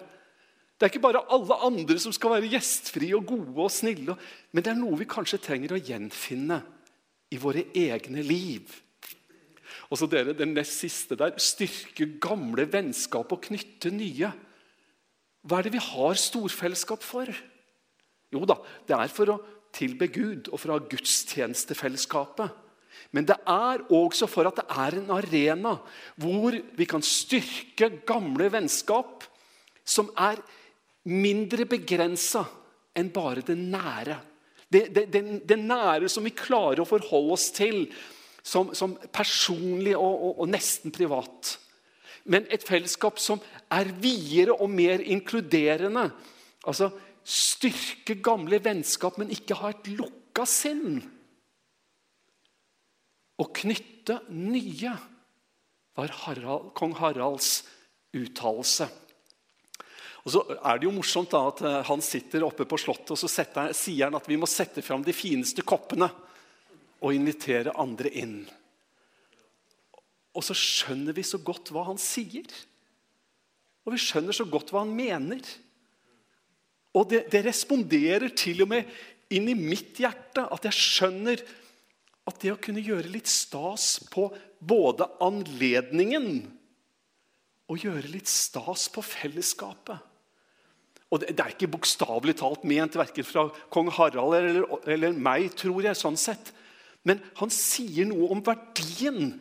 Det 0.79 0.87
er 0.87 0.93
ikke 0.93 1.03
bare 1.03 1.25
alle 1.31 1.57
andre 1.67 1.99
som 2.01 2.13
skal 2.15 2.37
være 2.37 2.49
gjestfrie 2.55 3.13
og 3.17 3.27
gode 3.29 3.67
og 3.67 3.71
snille. 3.71 4.15
Men 4.51 4.63
det 4.63 4.71
er 4.71 4.79
noe 4.79 4.97
vi 4.99 5.09
kanskje 5.09 5.41
trenger 5.43 5.75
å 5.75 5.81
gjenfinne 5.83 6.61
i 7.33 7.39
våre 7.41 7.65
egne 7.75 8.23
liv. 8.25 8.71
Og 9.91 9.99
så 9.99 10.07
dere, 10.09 10.33
Den 10.33 10.55
nest 10.55 10.79
siste 10.79 11.17
der 11.19 11.35
styrke 11.37 12.07
gamle 12.21 12.65
vennskap 12.71 13.31
og 13.31 13.43
knytte 13.45 13.91
nye. 13.93 14.31
Hva 15.43 15.59
er 15.59 15.67
det 15.67 15.75
vi 15.75 15.83
har 15.83 16.19
storfellesskap 16.19 17.03
for? 17.03 17.29
Jo 18.33 18.43
da, 18.49 18.57
det 18.87 18.95
er 18.97 19.11
for 19.13 19.33
å 19.33 19.41
tilbe 19.73 20.07
Gud 20.13 20.49
og 20.51 20.59
for 20.61 20.71
å 20.71 20.77
ha 20.77 20.87
gudstjenestefellesskapet. 20.91 22.59
Men 23.13 23.27
det 23.29 23.35
er 23.49 23.83
også 23.93 24.27
for 24.29 24.47
at 24.49 24.59
det 24.61 24.65
er 24.69 24.97
en 24.99 25.11
arena 25.13 25.75
hvor 26.21 26.55
vi 26.77 26.87
kan 26.89 27.03
styrke 27.05 27.89
gamle 28.07 28.49
vennskap 28.53 29.25
som 29.83 30.09
er 30.17 30.39
mindre 31.09 31.67
begrensa 31.69 32.45
enn 32.95 33.09
bare 33.13 33.43
det 33.45 33.57
nære. 33.59 34.17
Det, 34.69 34.87
det, 34.93 35.05
det, 35.13 35.21
det, 35.45 35.57
nære 35.59 36.09
som 36.09 36.25
vi 36.25 36.33
klarer 36.33 36.81
å 36.81 36.89
forholde 36.89 37.35
oss 37.35 37.49
til 37.53 37.85
som, 38.43 38.71
som 38.73 38.95
personlig 39.13 39.93
og, 39.97 40.13
og, 40.13 40.39
og, 40.41 40.47
nesten 40.49 40.93
privat. 40.93 41.57
Men 42.29 42.47
et 42.53 42.63
fellesskap 42.63 43.19
som 43.19 43.41
er 43.73 43.89
videre 43.99 44.55
og 44.55 44.71
mer 44.71 45.03
inkluderende. 45.03 46.07
Altså 46.63 46.91
styrke 47.23 48.17
gamle 48.23 48.59
vennskap, 48.63 49.17
men 49.19 49.31
ikke 49.31 49.57
ha 49.59 49.71
et 49.73 49.89
lukka 49.95 50.45
sinn. 50.47 51.01
Å 53.39 53.45
knytte 53.59 54.21
nye, 54.31 54.93
var 55.97 56.13
Harald, 56.23 56.71
kong 56.77 56.95
Haralds 56.97 57.63
uttalelse. 58.15 58.87
Og 60.23 60.31
så 60.31 60.41
er 60.55 60.79
det 60.79 60.87
jo 60.87 60.93
morsomt 60.95 61.33
da 61.33 61.41
at 61.49 61.61
eh, 61.67 61.79
Han 61.89 62.01
sitter 62.01 62.45
oppe 62.47 62.65
på 62.69 62.79
slottet 62.79 63.11
og 63.11 63.19
så 63.19 63.29
setter, 63.29 63.73
sier 63.75 64.07
han 64.07 64.15
at 64.15 64.29
vi 64.29 64.37
må 64.39 64.47
sette 64.49 64.81
fram 64.85 65.03
de 65.03 65.15
fineste 65.15 65.65
koppene 65.67 66.07
og 67.03 67.11
invitere 67.11 67.75
andre 67.79 68.11
inn. 68.21 68.37
Og 70.33 70.45
så 70.45 70.55
skjønner 70.57 71.15
vi 71.15 71.25
så 71.25 71.39
godt 71.41 71.71
hva 71.73 71.85
han 71.89 71.99
sier. 72.01 72.47
Og 73.85 73.93
vi 73.95 74.01
skjønner 74.01 74.35
så 74.35 74.45
godt 74.49 74.73
hva 74.73 74.83
han 74.85 74.93
mener. 74.95 75.41
Og 76.93 77.09
det, 77.11 77.25
det 77.33 77.43
responderer 77.45 78.33
til 78.37 78.63
og 78.65 78.71
med 78.73 78.89
inn 79.33 79.49
i 79.49 79.57
mitt 79.57 79.97
hjerte 80.01 80.45
at 80.53 80.65
jeg 80.69 80.77
skjønner 80.77 81.41
at 82.23 82.39
det 82.39 82.53
å 82.53 82.59
kunne 82.61 82.83
gjøre 82.83 83.11
litt 83.11 83.27
stas 83.27 83.97
på 84.13 84.29
både 84.63 85.09
anledningen 85.23 86.45
og 87.71 87.81
gjøre 87.81 88.11
litt 88.13 88.29
stas 88.31 88.87
på 88.93 89.03
fellesskapet 89.03 90.09
og 91.13 91.21
Det, 91.21 91.35
det 91.37 91.43
er 91.43 91.53
ikke 91.53 91.69
bokstavelig 91.75 92.33
talt 92.39 92.63
ment 92.65 92.95
verken 92.97 93.25
fra 93.27 93.45
kong 93.73 93.91
Harald 93.93 94.33
eller, 94.33 94.63
eller, 94.89 95.13
meg, 95.13 95.51
tror 95.53 95.85
jeg. 95.85 95.93
sånn 95.99 96.17
sett. 96.17 96.49
Men 97.05 97.21
han 97.37 97.53
sier 97.53 98.07
noe 98.09 98.31
om 98.33 98.41
verdien. 98.41 99.35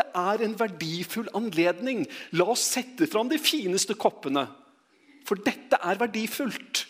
Dette 0.00 0.16
er 0.16 0.44
en 0.46 0.56
verdifull 0.56 1.28
anledning. 1.36 2.06
La 2.32 2.46
oss 2.48 2.64
sette 2.72 3.08
fram 3.10 3.28
de 3.28 3.38
fineste 3.40 3.96
koppene. 4.00 4.46
For 5.28 5.40
dette 5.44 5.76
er 5.76 6.00
verdifullt. 6.00 6.86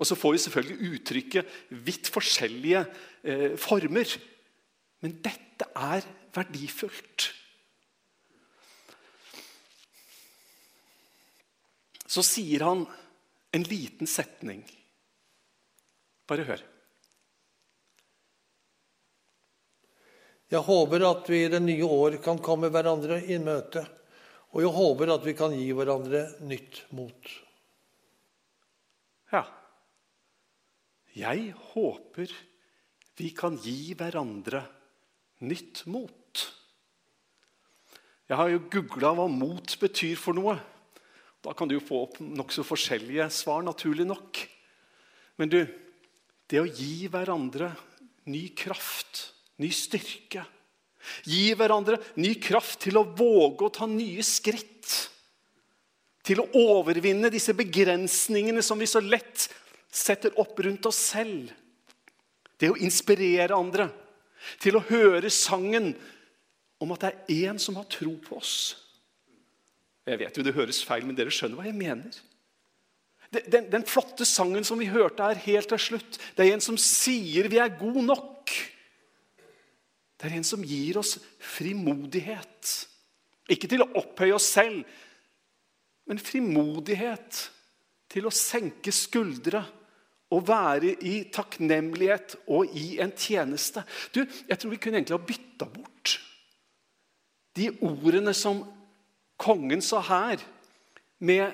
Og 0.00 0.08
så 0.08 0.16
får 0.16 0.34
vi 0.34 0.42
selvfølgelig 0.44 0.94
uttrykket 0.96 1.58
vidt 1.86 2.10
forskjellige 2.10 2.82
eh, 3.22 3.52
former. 3.60 4.16
Men 5.04 5.14
dette 5.22 5.68
er 5.76 6.08
verdifullt. 6.34 7.28
Så 12.10 12.24
sier 12.26 12.64
han 12.66 12.82
en 13.54 13.66
liten 13.70 14.10
setning. 14.10 14.64
Bare 16.26 16.48
hør. 16.48 16.64
Jeg 20.50 20.66
håper 20.66 21.04
at 21.06 21.28
vi 21.30 21.44
i 21.44 21.50
det 21.52 21.60
nye 21.62 21.86
år 21.86 22.18
kan 22.24 22.40
komme 22.42 22.72
hverandre 22.74 23.20
i 23.30 23.38
møte. 23.42 23.84
Og 24.50 24.64
jeg 24.64 24.74
håper 24.74 25.12
at 25.14 25.26
vi 25.26 25.34
kan 25.38 25.54
gi 25.54 25.68
hverandre 25.78 26.24
nytt 26.42 26.82
mot. 26.96 27.34
Ja. 29.30 29.44
Jeg 31.14 31.52
håper 31.72 32.34
vi 33.20 33.30
kan 33.36 33.58
gi 33.60 33.92
hverandre 33.98 34.62
nytt 35.44 35.84
mot. 35.92 36.44
Jeg 38.30 38.38
har 38.38 38.48
jo 38.48 38.62
googla 38.72 39.10
hva 39.18 39.26
mot 39.28 39.74
betyr 39.80 40.16
for 40.18 40.36
noe. 40.38 40.54
Da 41.44 41.52
kan 41.56 41.68
du 41.68 41.76
jo 41.76 41.84
få 41.84 42.04
opp 42.06 42.18
nokså 42.22 42.64
forskjellige 42.64 43.26
svar, 43.34 43.62
naturlig 43.66 44.06
nok. 44.08 44.40
Men 45.40 45.52
du, 45.52 45.60
det 46.50 46.62
å 46.62 46.68
gi 46.68 47.10
hverandre 47.12 47.72
ny 48.30 48.48
kraft, 48.56 49.30
ny 49.60 49.68
styrke 49.74 50.46
Gi 51.24 51.54
hverandre 51.56 51.98
ny 52.20 52.34
kraft 52.42 52.82
til 52.84 52.98
å 53.00 53.06
våge 53.16 53.66
å 53.66 53.72
ta 53.72 53.88
nye 53.88 54.22
skritt. 54.26 54.92
Til 56.26 56.42
å 56.42 56.48
overvinne 56.60 57.30
disse 57.32 57.54
begrensningene 57.56 58.62
som 58.64 58.80
vi 58.80 58.88
så 58.90 59.02
lett 59.02 59.48
setter 59.90 60.36
opp 60.40 60.60
rundt 60.62 60.86
oss 60.90 61.00
selv. 61.10 61.50
Det 62.60 62.70
å 62.70 62.78
inspirere 62.78 63.56
andre. 63.56 63.88
Til 64.60 64.76
å 64.76 64.84
høre 64.90 65.32
sangen 65.32 65.94
om 66.80 66.92
at 66.94 67.04
det 67.04 67.10
er 67.10 67.50
én 67.50 67.60
som 67.60 67.76
har 67.80 67.88
tro 67.92 68.12
på 68.24 68.38
oss. 68.38 68.54
Jeg 70.08 70.20
vet 70.20 70.36
jo 70.36 70.44
det 70.44 70.56
høres 70.56 70.80
feil, 70.84 71.04
men 71.06 71.16
dere 71.16 71.32
skjønner 71.32 71.60
hva 71.60 71.68
jeg 71.68 71.76
mener. 71.76 72.20
Den, 73.30 73.68
den, 73.70 73.84
flotte 73.86 74.26
sangen 74.26 74.64
som 74.66 74.80
vi 74.80 74.88
hørte 74.90 75.22
her 75.22 75.38
helt 75.44 75.68
til 75.70 75.78
slutt, 75.78 76.16
det 76.34 76.46
er 76.46 76.56
en 76.56 76.64
som 76.64 76.78
sier 76.80 77.46
vi 77.52 77.60
er 77.62 77.76
gode 77.78 78.02
nok. 78.02 78.39
Det 80.20 80.28
er 80.28 80.36
en 80.36 80.44
som 80.44 80.64
gir 80.64 80.98
oss 81.00 81.14
frimodighet. 81.40 82.72
Ikke 83.50 83.70
til 83.70 83.84
å 83.84 83.90
opphøye 83.98 84.36
oss 84.36 84.50
selv, 84.52 84.84
men 86.10 86.20
frimodighet 86.20 87.44
til 88.10 88.26
å 88.28 88.34
senke 88.34 88.92
skuldre 88.92 89.62
og 90.30 90.44
være 90.46 90.92
i 91.06 91.14
takknemlighet 91.32 92.36
og 92.52 92.74
i 92.76 92.98
en 93.02 93.12
tjeneste. 93.16 93.82
Du, 94.14 94.22
Jeg 94.22 94.58
tror 94.58 94.70
vi 94.70 94.78
kunne 94.82 95.00
egentlig 95.00 95.18
ha 95.18 95.26
bytta 95.26 95.70
bort 95.70 96.18
de 97.58 97.66
ordene 97.82 98.32
som 98.36 98.62
kongen 99.40 99.82
sa 99.82 100.00
her, 100.04 100.42
med 101.20 101.52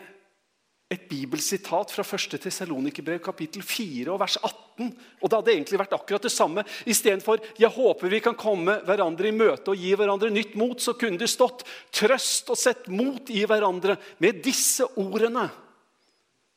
et 0.87 1.09
bibelsitat 1.11 1.91
fra 1.91 2.05
1. 2.07 2.37
Tessalonikerbrev 2.39 3.19
kapittel 3.25 3.65
4 3.67 4.13
og 4.13 4.21
vers 4.23 4.37
18. 4.39 4.93
Og 5.19 5.31
Det 5.31 5.39
hadde 5.39 5.55
egentlig 5.57 5.81
vært 5.81 5.97
akkurat 5.97 6.23
det 6.23 6.31
samme. 6.31 6.63
Istedenfor 6.87 7.41
'Jeg 7.59 7.71
håper 7.71 8.09
vi 8.09 8.21
kan 8.21 8.35
komme 8.35 8.81
hverandre 8.87 9.29
i 9.29 9.35
møte 9.35 9.71
og 9.71 9.77
gi 9.77 9.95
hverandre 9.95 10.31
nytt 10.31 10.55
mot', 10.55 10.81
så 10.81 10.95
kunne 10.95 11.19
det 11.19 11.29
stått 11.29 11.65
'Trøst 11.91 12.51
og 12.51 12.57
sett 12.57 12.89
mot 12.89 13.31
i 13.31 13.45
hverandre' 13.45 13.99
med 14.21 14.43
disse 14.43 14.85
ordene. 14.97 15.51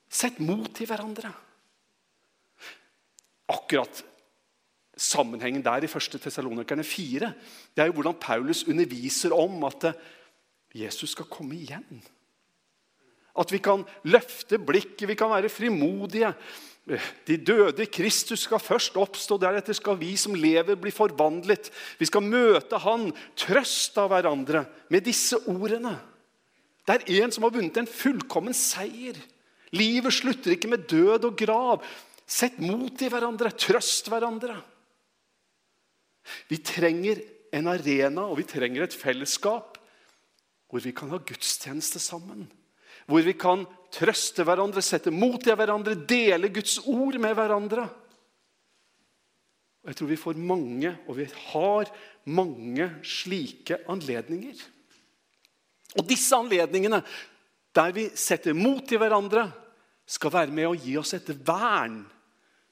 Sett 0.09 0.39
mot 0.39 0.81
i 0.81 0.86
hverandre. 0.86 1.33
Akkurat 3.50 4.03
sammenhengen 4.95 5.63
der 5.63 5.83
i 5.83 5.88
1. 5.88 6.21
Tessalonikerne 6.21 6.83
4 6.83 7.33
det 7.75 7.81
er 7.81 7.88
jo 7.88 7.93
hvordan 7.93 8.19
Paulus 8.19 8.63
underviser 8.67 9.33
om 9.33 9.63
at 9.63 9.95
Jesus 10.75 11.12
skal 11.12 11.25
komme 11.25 11.55
igjen. 11.55 12.03
At 13.39 13.53
vi 13.53 13.62
kan 13.63 13.86
løfte 14.12 14.60
blikket, 14.60 15.08
vi 15.08 15.15
kan 15.17 15.31
være 15.31 15.51
frimodige. 15.51 16.34
De 17.27 17.38
døde 17.38 17.84
i 17.86 17.91
Kristus 17.91 18.48
skal 18.48 18.62
først 18.62 18.98
oppstå, 18.98 19.38
deretter 19.41 19.75
skal 19.77 20.00
vi 20.00 20.15
som 20.17 20.34
lever, 20.36 20.77
bli 20.79 20.91
forvandlet. 20.91 21.69
Vi 22.00 22.08
skal 22.10 22.25
møte 22.25 22.79
Han, 22.81 23.12
trøst 23.38 23.98
av 24.01 24.10
hverandre 24.12 24.65
med 24.89 25.05
disse 25.05 25.38
ordene. 25.48 25.96
Det 26.88 26.98
er 26.98 27.24
en 27.24 27.34
som 27.36 27.46
har 27.46 27.53
vunnet 27.53 27.77
en 27.77 27.89
fullkommen 27.89 28.55
seier. 28.58 29.17
Livet 29.77 30.15
slutter 30.15 30.55
ikke 30.55 30.72
med 30.72 30.88
død 30.89 31.29
og 31.29 31.38
grav. 31.38 31.86
Sett 32.29 32.58
mot 32.62 33.01
i 33.01 33.10
hverandre, 33.10 33.53
trøst 33.53 34.10
hverandre. 34.10 34.58
Vi 36.50 36.58
trenger 36.65 37.22
en 37.53 37.69
arena 37.69 38.27
og 38.29 38.39
vi 38.41 38.50
trenger 38.50 38.86
et 38.86 38.98
fellesskap 38.98 39.77
hvor 40.69 40.84
vi 40.84 40.93
kan 40.93 41.10
ha 41.10 41.17
gudstjeneste 41.17 42.01
sammen 42.01 42.46
hvor 43.10 43.25
vi 43.25 43.34
kan 43.34 43.66
trøste 43.94 44.46
hverandre, 44.46 44.84
sette 44.86 45.12
mot 45.13 45.42
i 45.48 45.56
hverandre, 45.58 45.98
dele 46.08 46.51
Guds 46.54 46.78
ord 46.86 47.18
med 47.22 47.34
hverandre. 47.38 47.88
Og 49.82 49.89
Jeg 49.89 49.98
tror 49.98 50.12
vi 50.12 50.20
får 50.20 50.42
mange, 50.51 50.92
og 51.08 51.18
vi 51.18 51.25
har 51.50 51.89
mange 52.30 52.89
slike 53.01 53.80
anledninger. 53.89 54.62
Og 55.98 56.06
disse 56.06 56.38
anledningene, 56.38 57.01
der 57.74 57.96
vi 57.96 58.10
setter 58.13 58.54
mot 58.54 58.92
i 58.92 59.00
hverandre, 59.01 59.48
skal 60.10 60.34
være 60.34 60.54
med 60.54 60.68
å 60.70 60.78
gi 60.78 60.96
oss 61.00 61.16
et 61.18 61.30
vern 61.46 62.04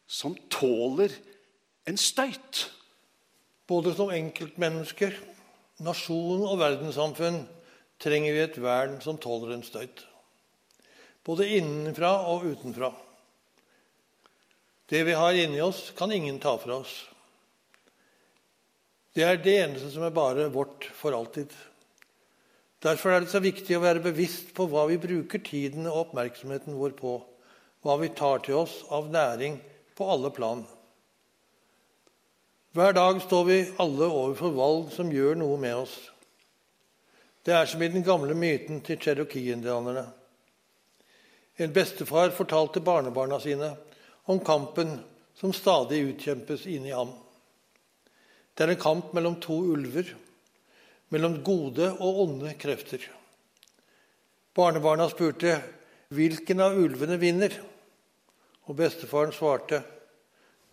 som 0.09 0.35
tåler 0.53 1.13
en 1.89 1.97
støyt. 1.97 2.67
Både 3.67 3.93
som 3.97 4.13
enkeltmennesker, 4.13 5.17
nasjon 5.85 6.45
og 6.45 6.59
verdenssamfunn 6.61 7.41
trenger 8.01 8.37
vi 8.37 8.45
et 8.45 8.61
vern 8.61 8.97
som 9.01 9.17
tåler 9.21 9.55
en 9.55 9.65
støyt 9.65 10.05
både 11.27 11.49
innenfra 11.57 12.13
og 12.31 12.47
utenfra. 12.47 12.93
Det 14.87 15.03
vi 15.03 15.15
har 15.19 15.35
inni 15.35 15.59
oss, 15.61 15.91
kan 15.97 16.11
ingen 16.11 16.39
ta 16.39 16.55
fra 16.57 16.79
oss. 16.79 16.95
Det 19.11 19.25
er 19.25 19.39
det 19.41 19.55
eneste 19.59 19.89
som 19.91 20.05
er 20.07 20.13
bare 20.15 20.47
vårt 20.53 20.87
for 20.95 21.15
alltid. 21.17 21.51
Derfor 22.85 23.11
er 23.11 23.25
det 23.25 23.33
så 23.33 23.41
viktig 23.43 23.75
å 23.75 23.83
være 23.83 24.03
bevisst 24.05 24.53
på 24.55 24.69
hva 24.71 24.85
vi 24.87 24.99
bruker 25.01 25.41
tiden 25.43 25.89
og 25.89 26.05
oppmerksomheten 26.05 26.77
vår 26.77 26.93
på, 26.95 27.17
hva 27.83 27.97
vi 27.99 28.13
tar 28.15 28.45
til 28.45 28.61
oss 28.61 28.79
av 28.93 29.09
næring 29.11 29.57
på 29.97 30.07
alle 30.07 30.31
plan. 30.31 30.61
Hver 32.77 32.93
dag 32.93 33.19
står 33.25 33.43
vi 33.49 33.57
alle 33.81 34.07
overfor 34.07 34.53
valg 34.53 34.93
som 34.93 35.11
gjør 35.11 35.39
noe 35.41 35.57
med 35.59 35.75
oss. 35.81 35.97
Det 37.43 37.55
er 37.57 37.67
som 37.67 37.81
i 37.81 37.89
den 37.89 38.05
gamle 38.05 38.37
myten 38.37 38.79
til 38.85 39.01
cherokee-indianerne. 39.01 40.05
En 41.57 41.73
bestefar 41.73 42.29
fortalte 42.37 42.81
barnebarna 42.85 43.39
sine 43.41 43.71
om 44.29 44.39
kampen 44.45 44.99
som 45.37 45.53
stadig 45.53 46.03
utkjempes 46.11 46.67
inni 46.69 46.93
ham. 46.93 47.13
Det 48.53 48.65
er 48.65 48.73
en 48.73 48.81
kamp 48.81 49.13
mellom 49.13 49.39
to 49.41 49.57
ulver, 49.73 50.09
mellom 51.13 51.39
gode 51.45 51.89
og 51.97 52.21
onde 52.25 52.53
krefter. 52.61 53.01
Barnebarna 54.57 55.05
spurte 55.09 55.59
hvilken 56.13 56.61
av 56.65 56.77
ulvene 56.77 57.19
vinner, 57.21 57.53
og 58.67 58.77
bestefaren 58.77 59.33
svarte 59.33 59.81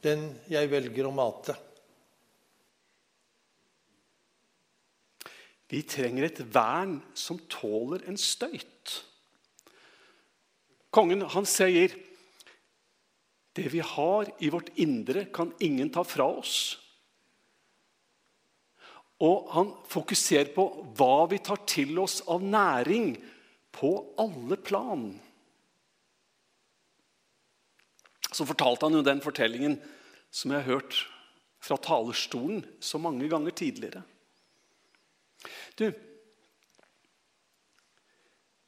den 0.05 0.31
jeg 0.51 0.69
velger 0.73 1.09
å 1.09 1.15
mate. 1.15 1.57
Vi 5.69 5.81
trenger 5.89 6.29
et 6.29 6.41
vern 6.55 6.99
som 7.17 7.41
tåler 7.51 8.05
en 8.09 8.21
støyt. 8.21 9.01
Kongen 10.95 11.25
han 11.35 11.47
sier 11.49 11.95
det 13.55 13.69
vi 13.71 13.83
har 13.83 14.31
i 14.43 14.51
vårt 14.51 14.71
indre, 14.83 15.25
kan 15.35 15.53
ingen 15.63 15.91
ta 15.95 16.03
fra 16.07 16.27
oss. 16.27 16.57
Og 19.23 19.51
han 19.55 19.71
fokuserer 19.91 20.51
på 20.55 20.67
hva 20.99 21.27
vi 21.31 21.39
tar 21.43 21.63
til 21.71 21.99
oss 22.03 22.21
av 22.31 22.43
næring 22.43 23.13
på 23.75 23.91
alle 24.19 24.59
plan. 24.59 25.07
Så 28.35 28.47
fortalte 28.47 28.89
han 28.89 28.99
jo 28.99 29.07
den 29.07 29.23
fortellingen 29.23 29.79
som 30.35 30.51
jeg 30.51 30.65
har 30.65 30.81
hørt 30.81 30.99
fra 31.63 31.79
talerstolen 31.79 32.65
så 32.83 32.99
mange 32.99 33.29
ganger 33.31 33.55
tidligere. 33.55 34.03
Du, 35.79 35.87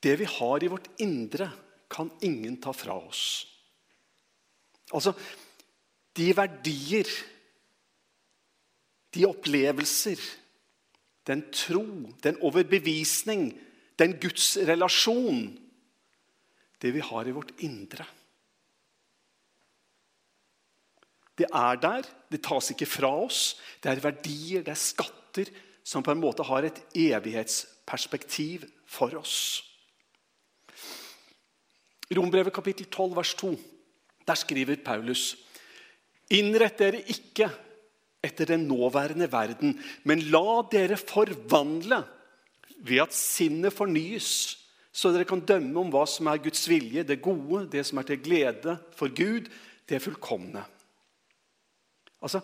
det 0.06 0.14
vi 0.22 0.28
har 0.30 0.62
i 0.62 0.70
vårt 0.70 0.88
indre, 1.02 1.50
kan 1.96 2.12
ingen 2.24 2.60
ta 2.60 2.74
fra 2.76 2.98
oss. 3.00 3.46
Altså 4.92 5.14
de 6.16 6.30
verdier, 6.36 7.08
de 9.14 9.24
opplevelser, 9.26 10.20
den 11.26 11.42
tro, 11.52 11.84
den 12.22 12.38
overbevisning, 12.44 13.48
den 13.98 14.18
Guds 14.20 14.56
relasjon 14.68 15.62
Det 16.76 16.90
vi 16.92 17.00
har 17.00 17.24
i 17.24 17.32
vårt 17.32 17.54
indre. 17.64 18.04
Det 21.38 21.46
er 21.48 21.78
der, 21.80 22.04
det 22.28 22.42
tas 22.44 22.68
ikke 22.70 22.88
fra 22.88 23.08
oss. 23.24 23.56
Det 23.80 23.88
er 23.90 24.02
verdier, 24.04 24.60
det 24.60 24.74
er 24.74 24.80
skatter 24.80 25.48
som 25.84 26.04
på 26.04 26.12
en 26.12 26.20
måte 26.20 26.44
har 26.44 26.68
et 26.68 26.82
evighetsperspektiv 26.92 28.66
for 28.84 29.16
oss. 29.16 29.65
Rombrevet 32.14 32.54
kapittel 32.54 32.86
12, 32.86 33.16
vers 33.16 33.34
2. 33.34 33.54
Der 34.26 34.38
skriver 34.38 34.76
Paulus.: 34.84 35.36
Innrett 36.30 36.78
dere 36.78 37.02
ikke 37.02 37.48
etter 38.22 38.52
den 38.52 38.66
nåværende 38.66 39.28
verden, 39.32 39.76
men 40.04 40.22
la 40.30 40.62
dere 40.70 40.98
forvandle 40.98 42.02
ved 42.86 43.02
at 43.06 43.14
sinnet 43.14 43.74
fornyes, 43.74 44.58
så 44.92 45.12
dere 45.12 45.28
kan 45.28 45.44
dømme 45.44 45.80
om 45.80 45.90
hva 45.92 46.06
som 46.08 46.30
er 46.30 46.40
Guds 46.42 46.64
vilje, 46.68 47.04
det 47.04 47.20
gode, 47.22 47.66
det 47.72 47.84
som 47.86 48.00
er 48.00 48.08
til 48.08 48.22
glede 48.22 48.78
for 48.96 49.12
Gud, 49.12 49.50
det 49.88 50.02
fullkomne. 50.02 50.64
Altså, 52.22 52.40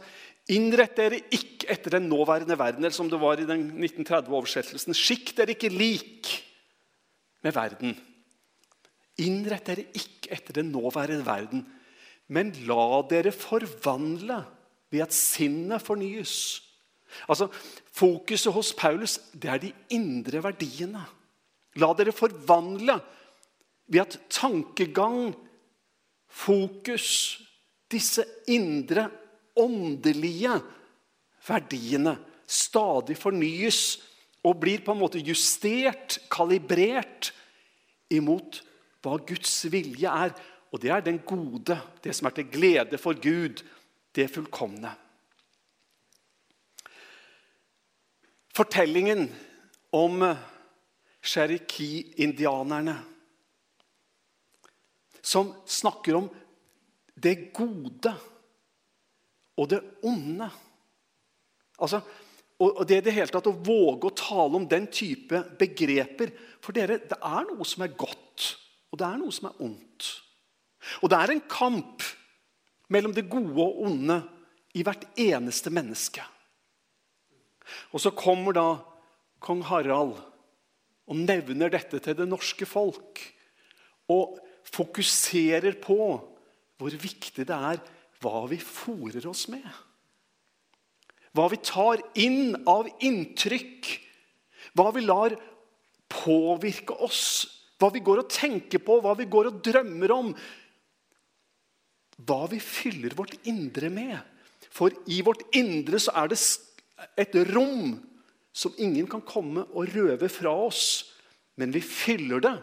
Innrett 0.52 0.96
dere 0.98 1.20
ikke 1.30 1.68
etter 1.70 1.94
den 1.96 2.08
nåværende 2.10 2.56
verden, 2.58 2.82
eller 2.82 2.94
som 2.94 3.10
det 3.10 3.20
var 3.22 3.38
i 3.38 3.46
den 3.46 3.68
1930-oversettelsen. 3.78 4.94
Skikk 4.94 5.36
dere 5.38 5.54
ikke 5.54 5.70
lik 5.70 6.30
med 7.46 7.54
verden. 7.54 7.94
Innrett 9.22 9.68
dere 9.68 9.86
ikke 9.94 10.32
etter 10.34 10.58
den 10.58 10.72
nåværende 10.74 11.24
verden, 11.26 11.64
men 12.32 12.52
la 12.66 13.02
dere 13.10 13.32
forvandle 13.34 14.40
ved 14.92 15.04
at 15.04 15.14
sinnet 15.16 15.82
fornyes. 15.84 16.34
Altså, 17.28 17.48
Fokuset 17.92 18.52
hos 18.54 18.72
Paulus 18.72 19.18
det 19.36 19.50
er 19.52 19.60
de 19.60 19.72
indre 19.92 20.40
verdiene. 20.44 21.02
La 21.76 21.90
dere 21.96 22.12
forvandle 22.12 22.96
ved 23.92 24.00
at 24.00 24.16
tankegang, 24.32 25.34
fokus, 26.28 27.42
disse 27.92 28.24
indre, 28.48 29.10
åndelige 29.60 30.54
verdiene 31.44 32.16
stadig 32.48 33.18
fornyes 33.20 33.98
og 34.42 34.56
blir 34.62 34.80
på 34.84 34.94
en 34.94 35.02
måte 35.02 35.20
justert, 35.20 36.16
kalibrert 36.32 37.34
imot 38.12 38.62
hva 39.02 39.18
Guds 39.26 39.54
vilje 39.72 40.08
er. 40.08 40.34
Og 40.72 40.80
det 40.80 40.90
er 40.90 41.04
den 41.04 41.20
gode, 41.26 41.76
det 42.04 42.14
som 42.16 42.28
er 42.28 42.36
til 42.36 42.48
glede 42.52 42.98
for 43.00 43.18
Gud, 43.18 43.60
det 44.14 44.30
fullkomne. 44.32 44.92
Fortellingen 48.52 49.26
om 49.96 50.24
cherokee-indianerne 51.22 52.96
som 55.22 55.52
snakker 55.66 56.18
om 56.18 56.28
det 57.14 57.52
gode 57.54 58.12
og 59.56 59.68
det 59.70 59.80
onde. 60.02 60.48
Altså, 61.78 62.00
og 62.62 62.82
det 62.88 62.98
er 62.98 63.06
det 63.06 63.14
hele 63.14 63.32
tatt 63.32 63.48
å 63.50 63.54
våge 63.64 64.08
å 64.08 64.16
tale 64.16 64.58
om 64.58 64.66
den 64.68 64.88
type 64.92 65.40
begreper. 65.58 66.32
For 66.62 66.74
dere, 66.74 67.00
det 67.08 67.18
er 67.18 67.48
noe 67.48 67.66
som 67.66 67.84
er 67.86 67.94
godt, 67.98 68.52
og 68.92 69.00
det 69.00 69.08
er 69.08 69.20
noe 69.20 69.32
som 69.32 69.48
er 69.48 69.62
ondt. 69.64 70.08
Og 71.00 71.10
det 71.10 71.18
er 71.18 71.32
en 71.32 71.44
kamp 71.48 72.04
mellom 72.92 73.14
det 73.16 73.30
gode 73.30 73.56
og 73.64 73.80
onde 73.88 74.18
i 74.76 74.84
hvert 74.84 75.06
eneste 75.20 75.72
menneske. 75.72 76.24
Og 77.92 78.02
så 78.02 78.12
kommer 78.12 78.56
da 78.56 78.66
kong 79.42 79.62
Harald 79.64 80.18
og 81.08 81.18
nevner 81.18 81.72
dette 81.72 82.00
til 82.02 82.18
det 82.18 82.28
norske 82.28 82.68
folk. 82.68 83.20
Og 84.12 84.36
fokuserer 84.72 85.78
på 85.82 85.96
hvor 86.78 86.98
viktig 86.98 87.46
det 87.46 87.56
er 87.56 87.80
hva 88.22 88.44
vi 88.50 88.58
fòrer 88.62 89.24
oss 89.30 89.46
med. 89.50 89.66
Hva 91.32 91.48
vi 91.48 91.58
tar 91.64 92.02
inn 92.20 92.54
av 92.68 92.90
inntrykk. 93.00 93.88
Hva 94.76 94.90
vi 94.94 95.04
lar 95.04 95.36
påvirke 96.12 96.96
oss. 97.04 97.24
Hva 97.82 97.88
vi 97.90 98.02
går 98.04 98.22
og 98.22 98.30
tenker 98.30 98.78
på, 98.78 99.00
hva 99.02 99.16
vi 99.18 99.26
går 99.26 99.48
og 99.50 99.62
drømmer 99.66 100.14
om. 100.14 100.28
Hva 102.22 102.44
vi 102.52 102.60
fyller 102.62 103.16
vårt 103.18 103.34
indre 103.50 103.90
med. 103.90 104.14
For 104.70 104.94
i 105.10 105.18
vårt 105.26 105.42
indre 105.58 105.98
så 105.98 106.14
er 106.22 106.30
det 106.30 106.38
et 107.18 107.34
rom 107.50 107.96
som 108.54 108.76
ingen 108.78 109.08
kan 109.10 109.24
komme 109.26 109.64
og 109.72 109.90
røve 109.96 110.30
fra 110.30 110.52
oss. 110.68 111.10
Men 111.58 111.74
vi 111.74 111.82
fyller 111.82 112.44
det 112.44 112.54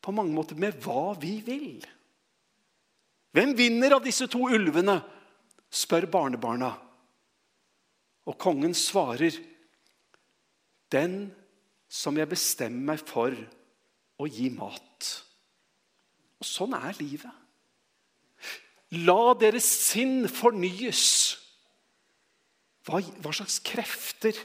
på 0.00 0.14
mange 0.14 0.32
måter 0.36 0.54
med 0.60 0.78
hva 0.84 1.10
vi 1.18 1.40
vil. 1.44 1.82
Hvem 3.34 3.56
vinner 3.58 3.98
av 3.98 4.06
disse 4.06 4.30
to 4.30 4.46
ulvene? 4.46 5.00
spør 5.70 6.08
barnebarna. 6.10 6.70
Og 8.26 8.38
kongen 8.38 8.74
svarer, 8.74 9.30
'Den 10.90 11.30
som 11.88 12.16
jeg 12.16 12.28
bestemmer 12.28 12.94
meg 12.94 13.06
for 13.06 13.30
å 14.20 14.28
gi 14.28 14.50
mat.' 14.52 15.10
Og 16.40 16.48
sånn 16.48 16.76
er 16.76 16.96
livet. 17.00 17.32
La 19.04 19.34
deres 19.38 19.66
sinn 19.68 20.24
fornyes. 20.28 21.04
Hva, 22.88 23.00
hva, 23.22 23.32
slags 23.36 23.60
krefter 23.62 24.38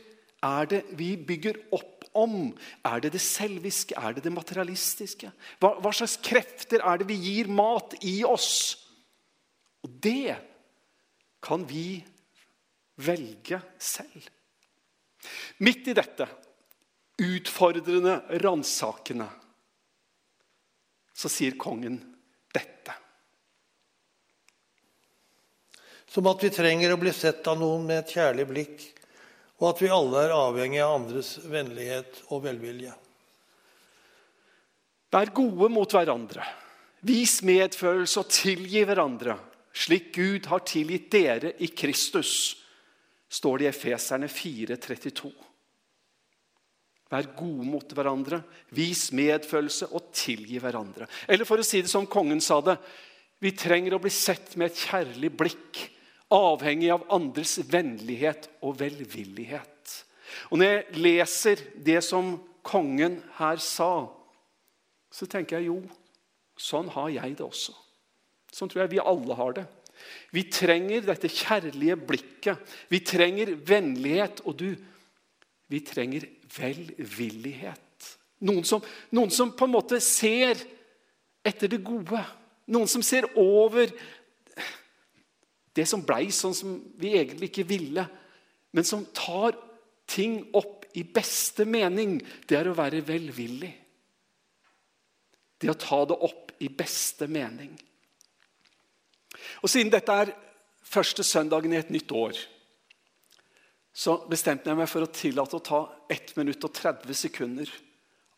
er 0.43 0.67
det 0.69 0.81
vi 0.99 1.15
bygger 1.17 1.57
opp 1.73 2.03
om? 2.15 2.51
Er 2.85 3.01
det 3.01 3.13
det 3.15 3.23
selviske? 3.23 3.95
Er 3.97 4.17
det 4.17 4.25
det 4.27 4.33
materialistiske? 4.35 5.31
Hva, 5.63 5.77
hva 5.79 5.93
slags 5.95 6.19
krefter 6.21 6.83
er 6.83 7.01
det 7.01 7.07
vi 7.09 7.17
gir 7.17 7.49
mat 7.49 7.95
i 8.05 8.19
oss? 8.27 8.75
Og 9.87 9.95
det 10.03 10.35
kan 11.45 11.63
vi 11.65 12.03
velge 13.01 13.61
selv. 13.81 14.27
Midt 15.63 15.87
i 15.89 15.95
dette 15.97 16.27
utfordrende, 17.23 18.19
ransakende, 18.43 19.29
så 21.15 21.31
sier 21.31 21.55
kongen 21.59 21.97
dette. 22.53 22.93
Som 26.11 26.27
at 26.31 26.43
vi 26.43 26.51
trenger 26.53 26.93
å 26.93 26.99
bli 26.99 27.13
sett 27.15 27.47
av 27.47 27.59
noen 27.59 27.87
med 27.87 28.03
et 28.03 28.13
kjærlig 28.17 28.45
blikk, 28.51 28.83
og 29.61 29.69
at 29.71 29.81
vi 29.83 29.93
alle 29.95 30.25
er 30.25 30.35
avhengig 30.35 30.83
av 30.83 30.97
andres 30.97 31.31
vennlighet 31.47 32.21
og 32.27 32.43
velvilje. 32.43 32.91
Vær 35.15 35.31
gode 35.35 35.71
mot 35.71 35.95
hverandre. 35.95 36.43
Vis 37.07 37.39
medfølelse 37.45 38.19
og 38.19 38.31
tilgi 38.33 38.83
hverandre, 38.83 39.37
slik 39.75 40.11
Gud 40.15 40.49
har 40.51 40.63
tilgitt 40.67 41.07
dere 41.13 41.53
i 41.63 41.69
Kristus 41.71 42.35
står 43.35 43.57
det 43.57 43.65
i 43.65 43.69
Efeserne 43.69 44.27
4,32. 44.27 45.31
Vær 47.11 47.27
gode 47.37 47.67
mot 47.69 47.91
hverandre, 47.93 48.41
vis 48.73 49.11
medfølelse 49.13 49.91
og 49.93 50.09
tilgi 50.15 50.57
hverandre. 50.61 51.07
Eller 51.29 51.45
for 51.45 51.61
å 51.61 51.65
si 51.65 51.83
det 51.83 51.91
som 51.91 52.07
kongen 52.09 52.41
sa 52.41 52.57
det, 52.65 52.79
vi 53.43 53.51
trenger 53.53 53.97
å 53.97 54.01
bli 54.01 54.11
sett 54.13 54.55
med 54.57 54.71
et 54.71 54.81
kjærlig 54.87 55.29
blikk, 55.37 55.83
avhengig 56.33 56.89
av 56.95 57.05
andres 57.13 57.59
vennlighet 57.69 58.49
og 58.65 58.79
velvillighet. 58.79 59.93
Og 60.49 60.59
Når 60.59 60.71
jeg 60.71 61.01
leser 61.05 61.61
det 61.85 62.01
som 62.03 62.35
kongen 62.65 63.19
her 63.37 63.61
sa, 63.61 64.07
så 65.13 65.27
tenker 65.29 65.59
jeg 65.59 65.69
jo, 65.69 65.79
sånn 66.57 66.89
har 66.95 67.11
jeg 67.13 67.37
det 67.37 67.45
også. 67.45 67.75
Sånn 68.55 68.71
tror 68.71 68.85
jeg 68.85 68.95
vi 68.95 69.03
alle 69.03 69.37
har 69.37 69.55
det. 69.59 69.65
Vi 70.35 70.43
trenger 70.51 71.05
dette 71.05 71.31
kjærlige 71.31 71.97
blikket. 72.07 72.75
Vi 72.91 73.01
trenger 73.03 73.53
vennlighet. 73.67 74.41
Og 74.47 74.57
du, 74.59 74.69
vi 75.71 75.81
trenger 75.85 76.27
velvillighet. 76.55 78.09
Noen 78.45 78.65
som, 78.67 78.83
noen 79.15 79.31
som 79.33 79.53
på 79.55 79.67
en 79.67 79.75
måte 79.75 79.99
ser 80.03 80.59
etter 81.45 81.71
det 81.71 81.81
gode. 81.85 82.21
Noen 82.73 82.89
som 82.89 83.03
ser 83.05 83.27
over 83.39 83.91
det 85.75 85.85
som 85.89 86.03
blei 86.07 86.29
sånn 86.31 86.55
som 86.55 86.75
vi 86.99 87.15
egentlig 87.19 87.51
ikke 87.51 87.67
ville, 87.67 88.05
men 88.75 88.87
som 88.87 89.03
tar 89.15 89.57
ting 90.07 90.39
opp 90.55 90.85
i 90.95 91.03
beste 91.03 91.65
mening. 91.67 92.19
Det 92.47 92.57
er 92.59 92.69
å 92.71 92.77
være 92.77 93.03
velvillig. 93.05 93.73
Det 95.59 95.71
å 95.71 95.79
ta 95.79 96.01
det 96.07 96.17
opp 96.27 96.53
i 96.63 96.69
beste 96.71 97.27
mening. 97.31 97.73
Og 99.63 99.71
Siden 99.71 99.91
dette 99.91 100.15
er 100.15 100.33
første 100.85 101.23
søndagen 101.25 101.73
i 101.73 101.79
et 101.79 101.91
nytt 101.91 102.11
år, 102.15 102.37
så 103.95 104.17
bestemte 104.29 104.69
jeg 104.69 104.79
meg 104.79 104.91
for 104.91 105.05
å 105.05 105.11
tillate 105.11 105.55
å 105.55 105.63
ta 105.63 105.81
1 106.11 106.35
minutt 106.37 106.63
og 106.67 106.73
30 106.75 107.17
sekunder 107.17 107.71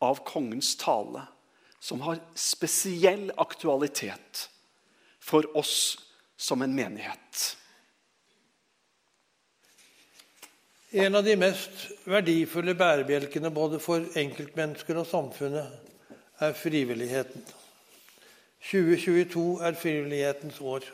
av 0.04 0.22
kongens 0.28 0.76
tale, 0.80 1.26
som 1.80 2.02
har 2.06 2.22
spesiell 2.38 3.30
aktualitet 3.38 4.48
for 5.20 5.46
oss 5.58 5.98
som 6.38 6.62
en 6.62 6.76
menighet. 6.76 7.58
En 10.90 11.16
av 11.16 11.24
de 11.26 11.36
mest 11.36 11.90
verdifulle 12.08 12.74
bærebjelkene 12.78 13.52
både 13.52 13.80
for 13.84 14.06
enkeltmennesker 14.18 15.02
og 15.02 15.10
samfunnet 15.10 15.68
er 16.40 16.56
frivilligheten. 16.56 17.44
2022 18.70 19.44
er 19.68 19.78
frivillighetens 19.78 20.62
år. 20.62 20.88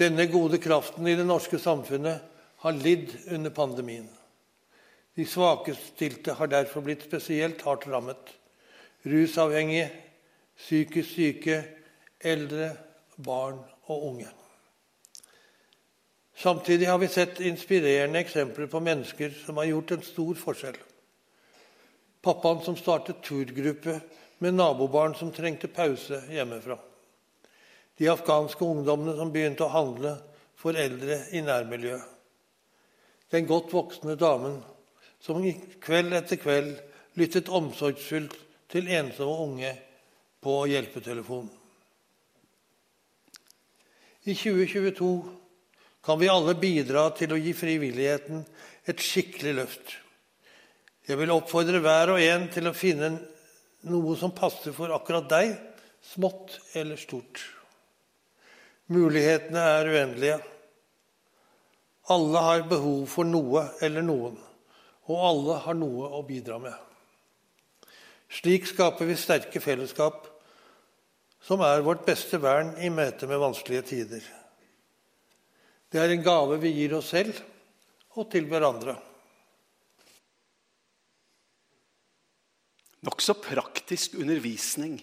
Denne 0.00 0.26
gode 0.32 0.58
kraften 0.58 1.06
i 1.06 1.16
det 1.18 1.26
norske 1.26 1.60
samfunnet 1.60 2.24
har 2.64 2.80
lidd 2.80 3.12
under 3.30 3.52
pandemien. 3.54 4.08
De 5.14 5.26
svakestilte 5.26 6.34
har 6.34 6.50
derfor 6.50 6.82
blitt 6.82 7.04
spesielt 7.06 7.62
hardt 7.62 7.86
rammet. 7.86 8.32
Rusavhengige, 9.04 9.90
psykisk 10.58 11.10
syke, 11.10 11.60
eldre, 12.20 12.72
barn 13.16 13.60
og 13.86 14.06
unge. 14.08 14.30
Samtidig 16.34 16.88
har 16.88 16.98
vi 16.98 17.08
sett 17.08 17.40
inspirerende 17.40 18.18
eksempler 18.18 18.66
på 18.66 18.80
mennesker 18.82 19.30
som 19.44 19.60
har 19.60 19.70
gjort 19.70 19.94
en 19.94 20.02
stor 20.02 20.40
forskjell. 20.40 20.80
Pappaen 22.24 22.64
som 22.64 22.76
startet 22.76 23.22
turgruppe 23.22 24.00
med 24.42 24.58
nabobarn 24.58 25.14
som 25.14 25.30
trengte 25.32 25.70
pause 25.70 26.24
hjemmefra 26.32 26.80
de 27.98 28.10
afghanske 28.10 28.64
ungdommene 28.64 29.14
som 29.18 29.30
begynte 29.32 29.66
å 29.66 29.72
handle 29.72 30.16
for 30.58 30.78
eldre 30.78 31.20
i 31.34 31.42
nærmiljøet. 31.44 32.10
Den 33.30 33.46
godt 33.48 33.72
voksne 33.74 34.16
damen 34.18 34.60
som 35.24 35.40
kveld 35.80 36.12
etter 36.12 36.36
kveld 36.36 36.74
lyttet 37.16 37.48
omsorgsfullt 37.48 38.36
til 38.68 38.90
ensomme 38.92 39.36
unge 39.46 39.70
på 40.44 40.58
hjelpetelefonen. 40.68 41.48
I 44.24 44.34
2022 44.36 45.08
kan 46.04 46.20
vi 46.20 46.28
alle 46.32 46.54
bidra 46.60 47.06
til 47.16 47.32
å 47.32 47.40
gi 47.40 47.52
frivilligheten 47.56 48.44
et 48.88 49.00
skikkelig 49.00 49.54
løft. 49.56 49.96
Jeg 51.08 51.20
vil 51.20 51.32
oppfordre 51.32 51.80
hver 51.84 52.14
og 52.14 52.20
en 52.24 52.48
til 52.52 52.68
å 52.68 52.76
finne 52.76 53.14
noe 53.88 54.16
som 54.16 54.32
passer 54.36 54.72
for 54.76 54.92
akkurat 54.96 55.28
deg, 55.28 55.52
smått 56.04 56.56
eller 56.76 57.00
stort. 57.00 57.40
Mulighetene 58.92 59.60
er 59.78 59.92
uendelige. 59.92 60.40
Alle 62.12 62.48
har 62.48 62.66
behov 62.68 63.06
for 63.08 63.28
noe 63.28 63.70
eller 63.84 64.04
noen, 64.04 64.36
og 65.10 65.24
alle 65.28 65.58
har 65.64 65.76
noe 65.78 66.10
å 66.16 66.22
bidra 66.26 66.58
med. 66.62 66.74
Slik 68.32 68.66
skaper 68.70 69.08
vi 69.08 69.16
sterke 69.18 69.62
fellesskap, 69.62 70.26
som 71.44 71.60
er 71.64 71.84
vårt 71.84 72.06
beste 72.06 72.40
vern 72.40 72.72
i 72.80 72.88
møte 72.90 73.28
med 73.28 73.42
vanskelige 73.42 73.86
tider. 73.90 74.28
Det 75.92 76.00
er 76.00 76.14
en 76.14 76.24
gave 76.24 76.56
vi 76.62 76.72
gir 76.74 76.96
oss 76.96 77.12
selv 77.12 77.36
og 78.16 78.30
til 78.32 78.48
hverandre. 78.50 78.96
Nokså 83.04 83.36
praktisk 83.36 84.16
undervisning 84.16 84.96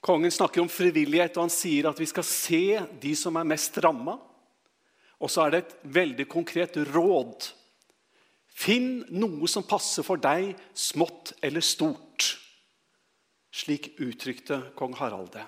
Kongen 0.00 0.30
snakker 0.30 0.62
om 0.62 0.70
frivillighet, 0.70 1.36
og 1.36 1.48
han 1.48 1.52
sier 1.52 1.88
at 1.90 1.98
vi 1.98 2.06
skal 2.08 2.26
se 2.26 2.62
de 3.02 3.14
som 3.18 3.36
er 3.36 3.48
mest 3.50 3.74
ramma. 3.82 4.14
Og 5.18 5.30
så 5.32 5.44
er 5.44 5.52
det 5.52 5.60
et 5.64 5.74
veldig 5.98 6.26
konkret 6.30 6.78
råd. 6.94 7.48
Finn 8.58 9.04
noe 9.14 9.46
som 9.50 9.66
passer 9.66 10.02
for 10.06 10.18
deg, 10.18 10.50
smått 10.74 11.36
eller 11.46 11.62
stort. 11.62 12.32
Slik 13.54 13.92
uttrykte 14.02 14.58
kong 14.78 14.96
Harald 14.98 15.30
det. 15.36 15.44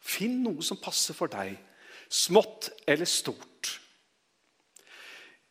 Finn 0.00 0.40
noe 0.46 0.64
som 0.64 0.80
passer 0.80 1.16
for 1.16 1.28
deg, 1.28 1.58
smått 2.08 2.70
eller 2.88 3.08
stort. 3.08 3.74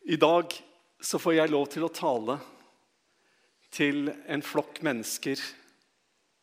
I 0.10 0.18
dag 0.18 0.56
så 1.04 1.20
får 1.22 1.38
jeg 1.38 1.54
lov 1.54 1.68
til 1.70 1.86
å 1.86 1.94
tale 1.94 2.40
til 3.78 4.08
en 4.26 4.42
flokk 4.42 4.82
mennesker 4.88 5.42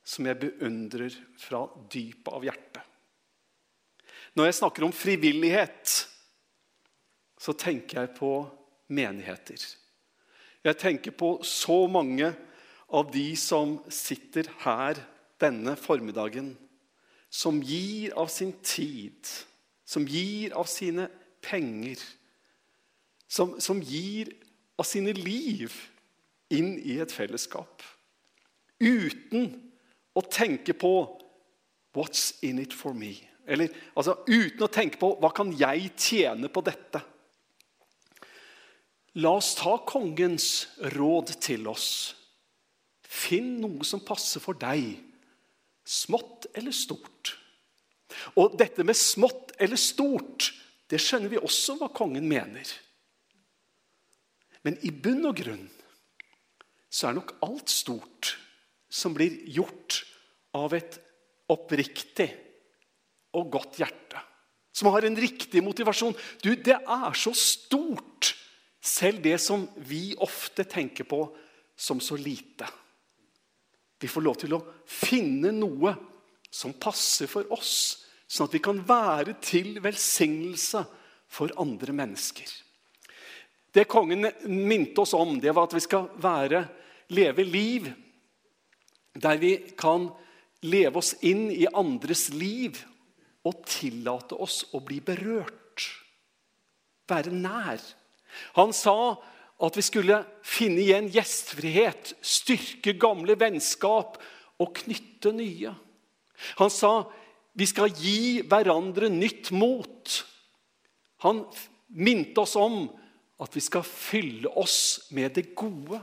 som 0.04 0.28
jeg 0.28 0.38
beundrer 0.38 1.14
fra 1.40 1.64
dypet 1.90 2.30
av 2.30 2.44
hjertet. 2.46 2.82
Når 4.38 4.50
jeg 4.50 4.58
snakker 4.60 4.86
om 4.86 4.94
frivillighet, 4.94 5.94
så 7.40 7.54
tenker 7.58 8.04
jeg 8.04 8.14
på 8.18 8.36
menigheter. 8.94 9.64
Jeg 10.64 10.78
tenker 10.80 11.12
på 11.12 11.36
så 11.44 11.84
mange 11.90 12.30
av 12.88 13.10
de 13.12 13.26
som 13.36 13.76
sitter 13.92 14.48
her 14.64 15.00
denne 15.42 15.74
formiddagen, 15.76 16.54
som 17.28 17.58
gir 17.60 18.14
av 18.16 18.30
sin 18.32 18.54
tid, 18.64 19.28
som 19.84 20.06
gir 20.08 20.54
av 20.56 20.68
sine 20.70 21.08
penger, 21.44 22.00
som, 23.28 23.58
som 23.60 23.82
gir 23.82 24.30
av 24.78 24.86
sine 24.88 25.12
liv 25.16 25.74
inn 26.54 26.78
i 26.80 26.96
et 27.02 27.12
fellesskap. 27.12 27.82
Uten 28.80 29.50
å 30.14 30.22
tenke 30.22 30.72
på 30.72 31.20
'What's 31.94 32.38
in 32.42 32.58
it 32.58 32.72
for 32.72 32.94
me?' 32.94 33.20
Eller 33.46 33.68
altså, 33.96 34.16
uten 34.26 34.62
å 34.62 34.72
tenke 34.72 34.98
på 34.98 35.18
'Hva 35.20 35.34
kan 35.34 35.52
jeg 35.52 35.92
tjene 35.96 36.48
på 36.48 36.60
dette?' 36.64 37.02
La 39.22 39.36
oss 39.38 39.52
ta 39.58 39.76
kongens 39.86 40.66
råd 40.96 41.36
til 41.42 41.68
oss. 41.70 41.88
Finn 43.04 43.60
noe 43.62 43.86
som 43.86 44.02
passer 44.02 44.42
for 44.42 44.58
deg, 44.58 44.96
smått 45.86 46.48
eller 46.54 46.74
stort. 46.74 47.36
Og 48.40 48.56
dette 48.58 48.86
med 48.86 48.98
smått 48.98 49.54
eller 49.62 49.78
stort, 49.78 50.50
det 50.90 50.98
skjønner 51.02 51.30
vi 51.30 51.40
også 51.42 51.76
hva 51.78 51.90
kongen 51.94 52.26
mener. 52.28 52.66
Men 54.64 54.78
i 54.82 54.90
bunn 54.90 55.28
og 55.28 55.38
grunn 55.38 55.66
så 56.88 57.10
er 57.10 57.18
nok 57.18 57.36
alt 57.44 57.70
stort 57.70 58.34
som 58.94 59.14
blir 59.16 59.36
gjort 59.50 60.02
av 60.54 60.74
et 60.76 60.98
oppriktig 61.50 62.30
og 63.34 63.50
godt 63.52 63.80
hjerte. 63.82 64.22
Som 64.74 64.90
har 64.94 65.06
en 65.06 65.18
riktig 65.18 65.62
motivasjon. 65.62 66.14
Du, 66.42 66.54
det 66.54 66.76
er 66.78 67.18
så 67.18 67.30
stort, 67.36 68.32
selv 68.84 69.22
det 69.24 69.38
som 69.40 69.64
vi 69.88 70.12
ofte 70.20 70.66
tenker 70.68 71.08
på 71.08 71.24
som 71.76 72.00
så 72.00 72.16
lite. 72.16 72.68
Vi 74.00 74.08
får 74.08 74.24
lov 74.24 74.36
til 74.42 74.54
å 74.56 74.64
finne 74.86 75.52
noe 75.56 75.94
som 76.52 76.74
passer 76.76 77.30
for 77.30 77.48
oss, 77.54 78.04
sånn 78.28 78.48
at 78.48 78.54
vi 78.54 78.62
kan 78.62 78.82
være 78.86 79.38
til 79.42 79.78
velsignelse 79.82 80.84
for 81.30 81.54
andre 81.60 81.94
mennesker. 81.96 82.50
Det 83.74 83.88
kongen 83.90 84.28
minte 84.46 85.00
oss 85.02 85.16
om, 85.18 85.38
det 85.40 85.54
var 85.54 85.66
at 85.66 85.74
vi 85.74 85.82
skal 85.82 86.10
være, 86.22 86.62
leve 87.10 87.44
liv 87.44 87.88
der 89.14 89.38
vi 89.38 89.56
kan 89.78 90.08
leve 90.64 90.98
oss 90.98 91.14
inn 91.26 91.48
i 91.52 91.66
andres 91.66 92.28
liv 92.34 92.80
og 93.44 93.64
tillate 93.68 94.36
oss 94.40 94.62
å 94.74 94.80
bli 94.84 95.00
berørt. 95.04 95.88
Være 97.10 97.34
nær. 97.34 97.82
Han 98.58 98.72
sa 98.76 99.16
at 99.64 99.76
vi 99.78 99.84
skulle 99.86 100.22
finne 100.44 100.82
igjen 100.82 101.10
gjestfrihet, 101.12 102.14
styrke 102.24 102.96
gamle 103.00 103.36
vennskap 103.38 104.18
og 104.60 104.74
knytte 104.82 105.32
nye. 105.34 105.74
Han 106.58 106.72
sa 106.72 106.94
vi 107.54 107.66
skal 107.70 107.92
gi 107.94 108.42
hverandre 108.42 109.08
nytt 109.12 109.52
mot. 109.54 110.16
Han 111.22 111.44
minte 111.94 112.42
oss 112.42 112.56
om 112.58 112.88
at 113.42 113.54
vi 113.54 113.62
skal 113.62 113.86
fylle 113.86 114.50
oss 114.58 115.06
med 115.14 115.36
det 115.38 115.52
gode. 115.54 116.00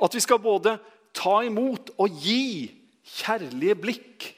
At 0.00 0.14
vi 0.16 0.22
skal 0.24 0.42
både 0.44 0.76
ta 1.16 1.38
imot 1.46 1.94
og 2.00 2.20
gi 2.20 2.68
kjærlige 3.04 3.78
blikk. 3.80 4.28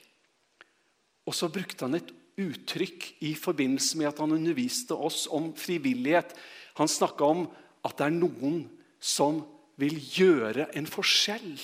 Og 1.26 1.34
så 1.34 1.50
brukte 1.50 1.86
han 1.86 1.98
et 1.98 2.12
uttrykk 2.36 3.08
i 3.26 3.32
forbindelse 3.38 3.98
med 3.98 4.10
at 4.10 4.20
han 4.22 4.34
underviste 4.36 4.94
oss 4.94 5.24
om 5.32 5.50
frivillighet. 5.58 6.34
Han 6.76 6.90
snakka 6.90 7.24
om 7.24 7.46
at 7.86 7.96
det 7.98 8.08
er 8.08 8.16
noen 8.16 8.60
som 9.00 9.40
vil 9.80 9.96
gjøre 9.96 10.68
en 10.76 10.88
forskjell. 10.88 11.56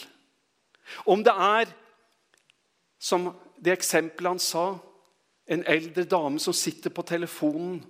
Om 1.08 1.24
det 1.24 1.32
er, 1.32 1.72
som 3.00 3.30
det 3.56 3.76
eksempelet 3.76 4.34
han 4.34 4.42
sa, 4.42 4.66
en 5.52 5.64
eldre 5.68 6.04
dame 6.08 6.40
som 6.40 6.54
sitter 6.54 6.92
på 6.94 7.04
telefonen 7.06 7.80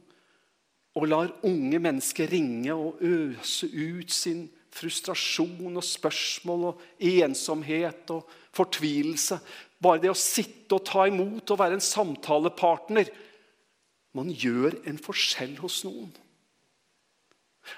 og 0.96 1.08
lar 1.08 1.30
unge 1.46 1.78
mennesker 1.80 2.30
ringe 2.32 2.74
og 2.74 3.00
øse 3.04 3.68
ut 3.68 4.12
sin 4.12 4.46
frustrasjon 4.72 5.76
og 5.76 5.84
spørsmål 5.84 6.64
og 6.70 6.82
ensomhet 6.98 8.10
og 8.14 8.28
fortvilelse. 8.56 9.38
Bare 9.82 10.00
det 10.02 10.12
å 10.12 10.18
sitte 10.18 10.78
og 10.78 10.86
ta 10.88 11.06
imot 11.08 11.52
og 11.52 11.60
være 11.60 11.78
en 11.78 11.84
samtalepartner 11.92 13.12
Man 14.12 14.28
gjør 14.28 14.74
en 14.84 14.98
forskjell 15.00 15.54
hos 15.62 15.78
noen. 15.86 16.10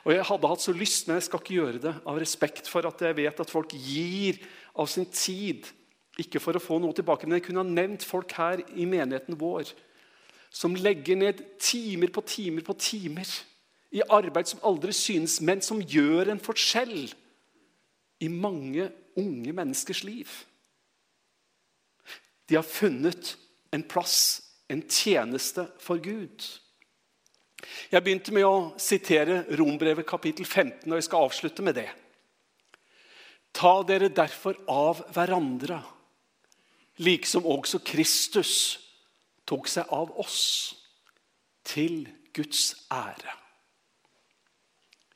Og 0.04 0.12
Jeg 0.14 0.24
hadde 0.24 0.48
hatt 0.48 0.64
så 0.64 0.72
lyst, 0.72 1.06
men 1.06 1.18
jeg 1.18 1.26
skal 1.28 1.42
ikke 1.42 1.56
gjøre 1.58 1.80
det 1.82 1.94
av 2.08 2.18
respekt 2.20 2.68
for 2.70 2.86
at 2.88 3.00
jeg 3.04 3.16
vet 3.16 3.40
at 3.40 3.52
folk 3.52 3.74
gir 3.76 4.40
av 4.74 4.88
sin 4.90 5.06
tid. 5.06 5.66
Ikke 6.20 6.40
for 6.40 6.56
å 6.56 6.62
få 6.62 6.78
noe 6.80 6.94
tilbake, 6.96 7.26
men 7.26 7.38
jeg 7.38 7.48
kunne 7.48 7.64
ha 7.64 7.68
nevnt 7.68 8.06
folk 8.06 8.32
her 8.38 8.62
i 8.72 8.86
menigheten 8.88 9.36
vår 9.38 9.74
som 10.54 10.76
legger 10.78 11.18
ned 11.18 11.40
timer 11.58 12.12
på 12.14 12.22
timer 12.30 12.62
på 12.62 12.76
timer 12.78 13.26
i 13.94 14.02
arbeid 14.10 14.46
som 14.46 14.62
aldri 14.66 14.94
synes, 14.94 15.40
men 15.42 15.62
som 15.62 15.82
gjør 15.82 16.30
en 16.30 16.42
forskjell 16.42 17.08
i 18.22 18.28
mange 18.30 18.86
unge 19.18 19.54
menneskers 19.54 20.02
liv. 20.06 20.30
De 22.48 22.58
har 22.58 22.66
funnet 22.66 23.34
en 23.74 23.82
plass, 23.82 24.42
en 24.70 24.82
tjeneste 24.86 25.66
for 25.82 25.98
Gud. 26.02 26.46
Jeg 27.92 28.02
begynte 28.04 28.34
med 28.34 28.46
å 28.46 28.72
sitere 28.80 29.44
Rombrevet 29.58 30.06
kapittel 30.06 30.46
15, 30.46 30.90
og 30.90 30.98
jeg 30.98 31.06
skal 31.06 31.28
avslutte 31.28 31.64
med 31.66 31.78
det. 31.78 31.88
Ta 33.54 33.76
dere 33.86 34.10
derfor 34.10 34.58
av 34.70 35.04
hverandre, 35.14 35.78
liksom 37.02 37.46
også 37.46 37.82
Kristus 37.86 38.54
tok 39.46 39.68
seg 39.70 39.90
av 39.94 40.12
oss 40.20 40.42
til 41.64 42.04
Guds 42.34 42.72
ære. 42.92 43.38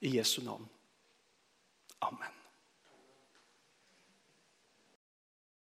I 0.00 0.14
Jesu 0.16 0.40
navn. 0.46 0.68
Amen. 2.06 2.38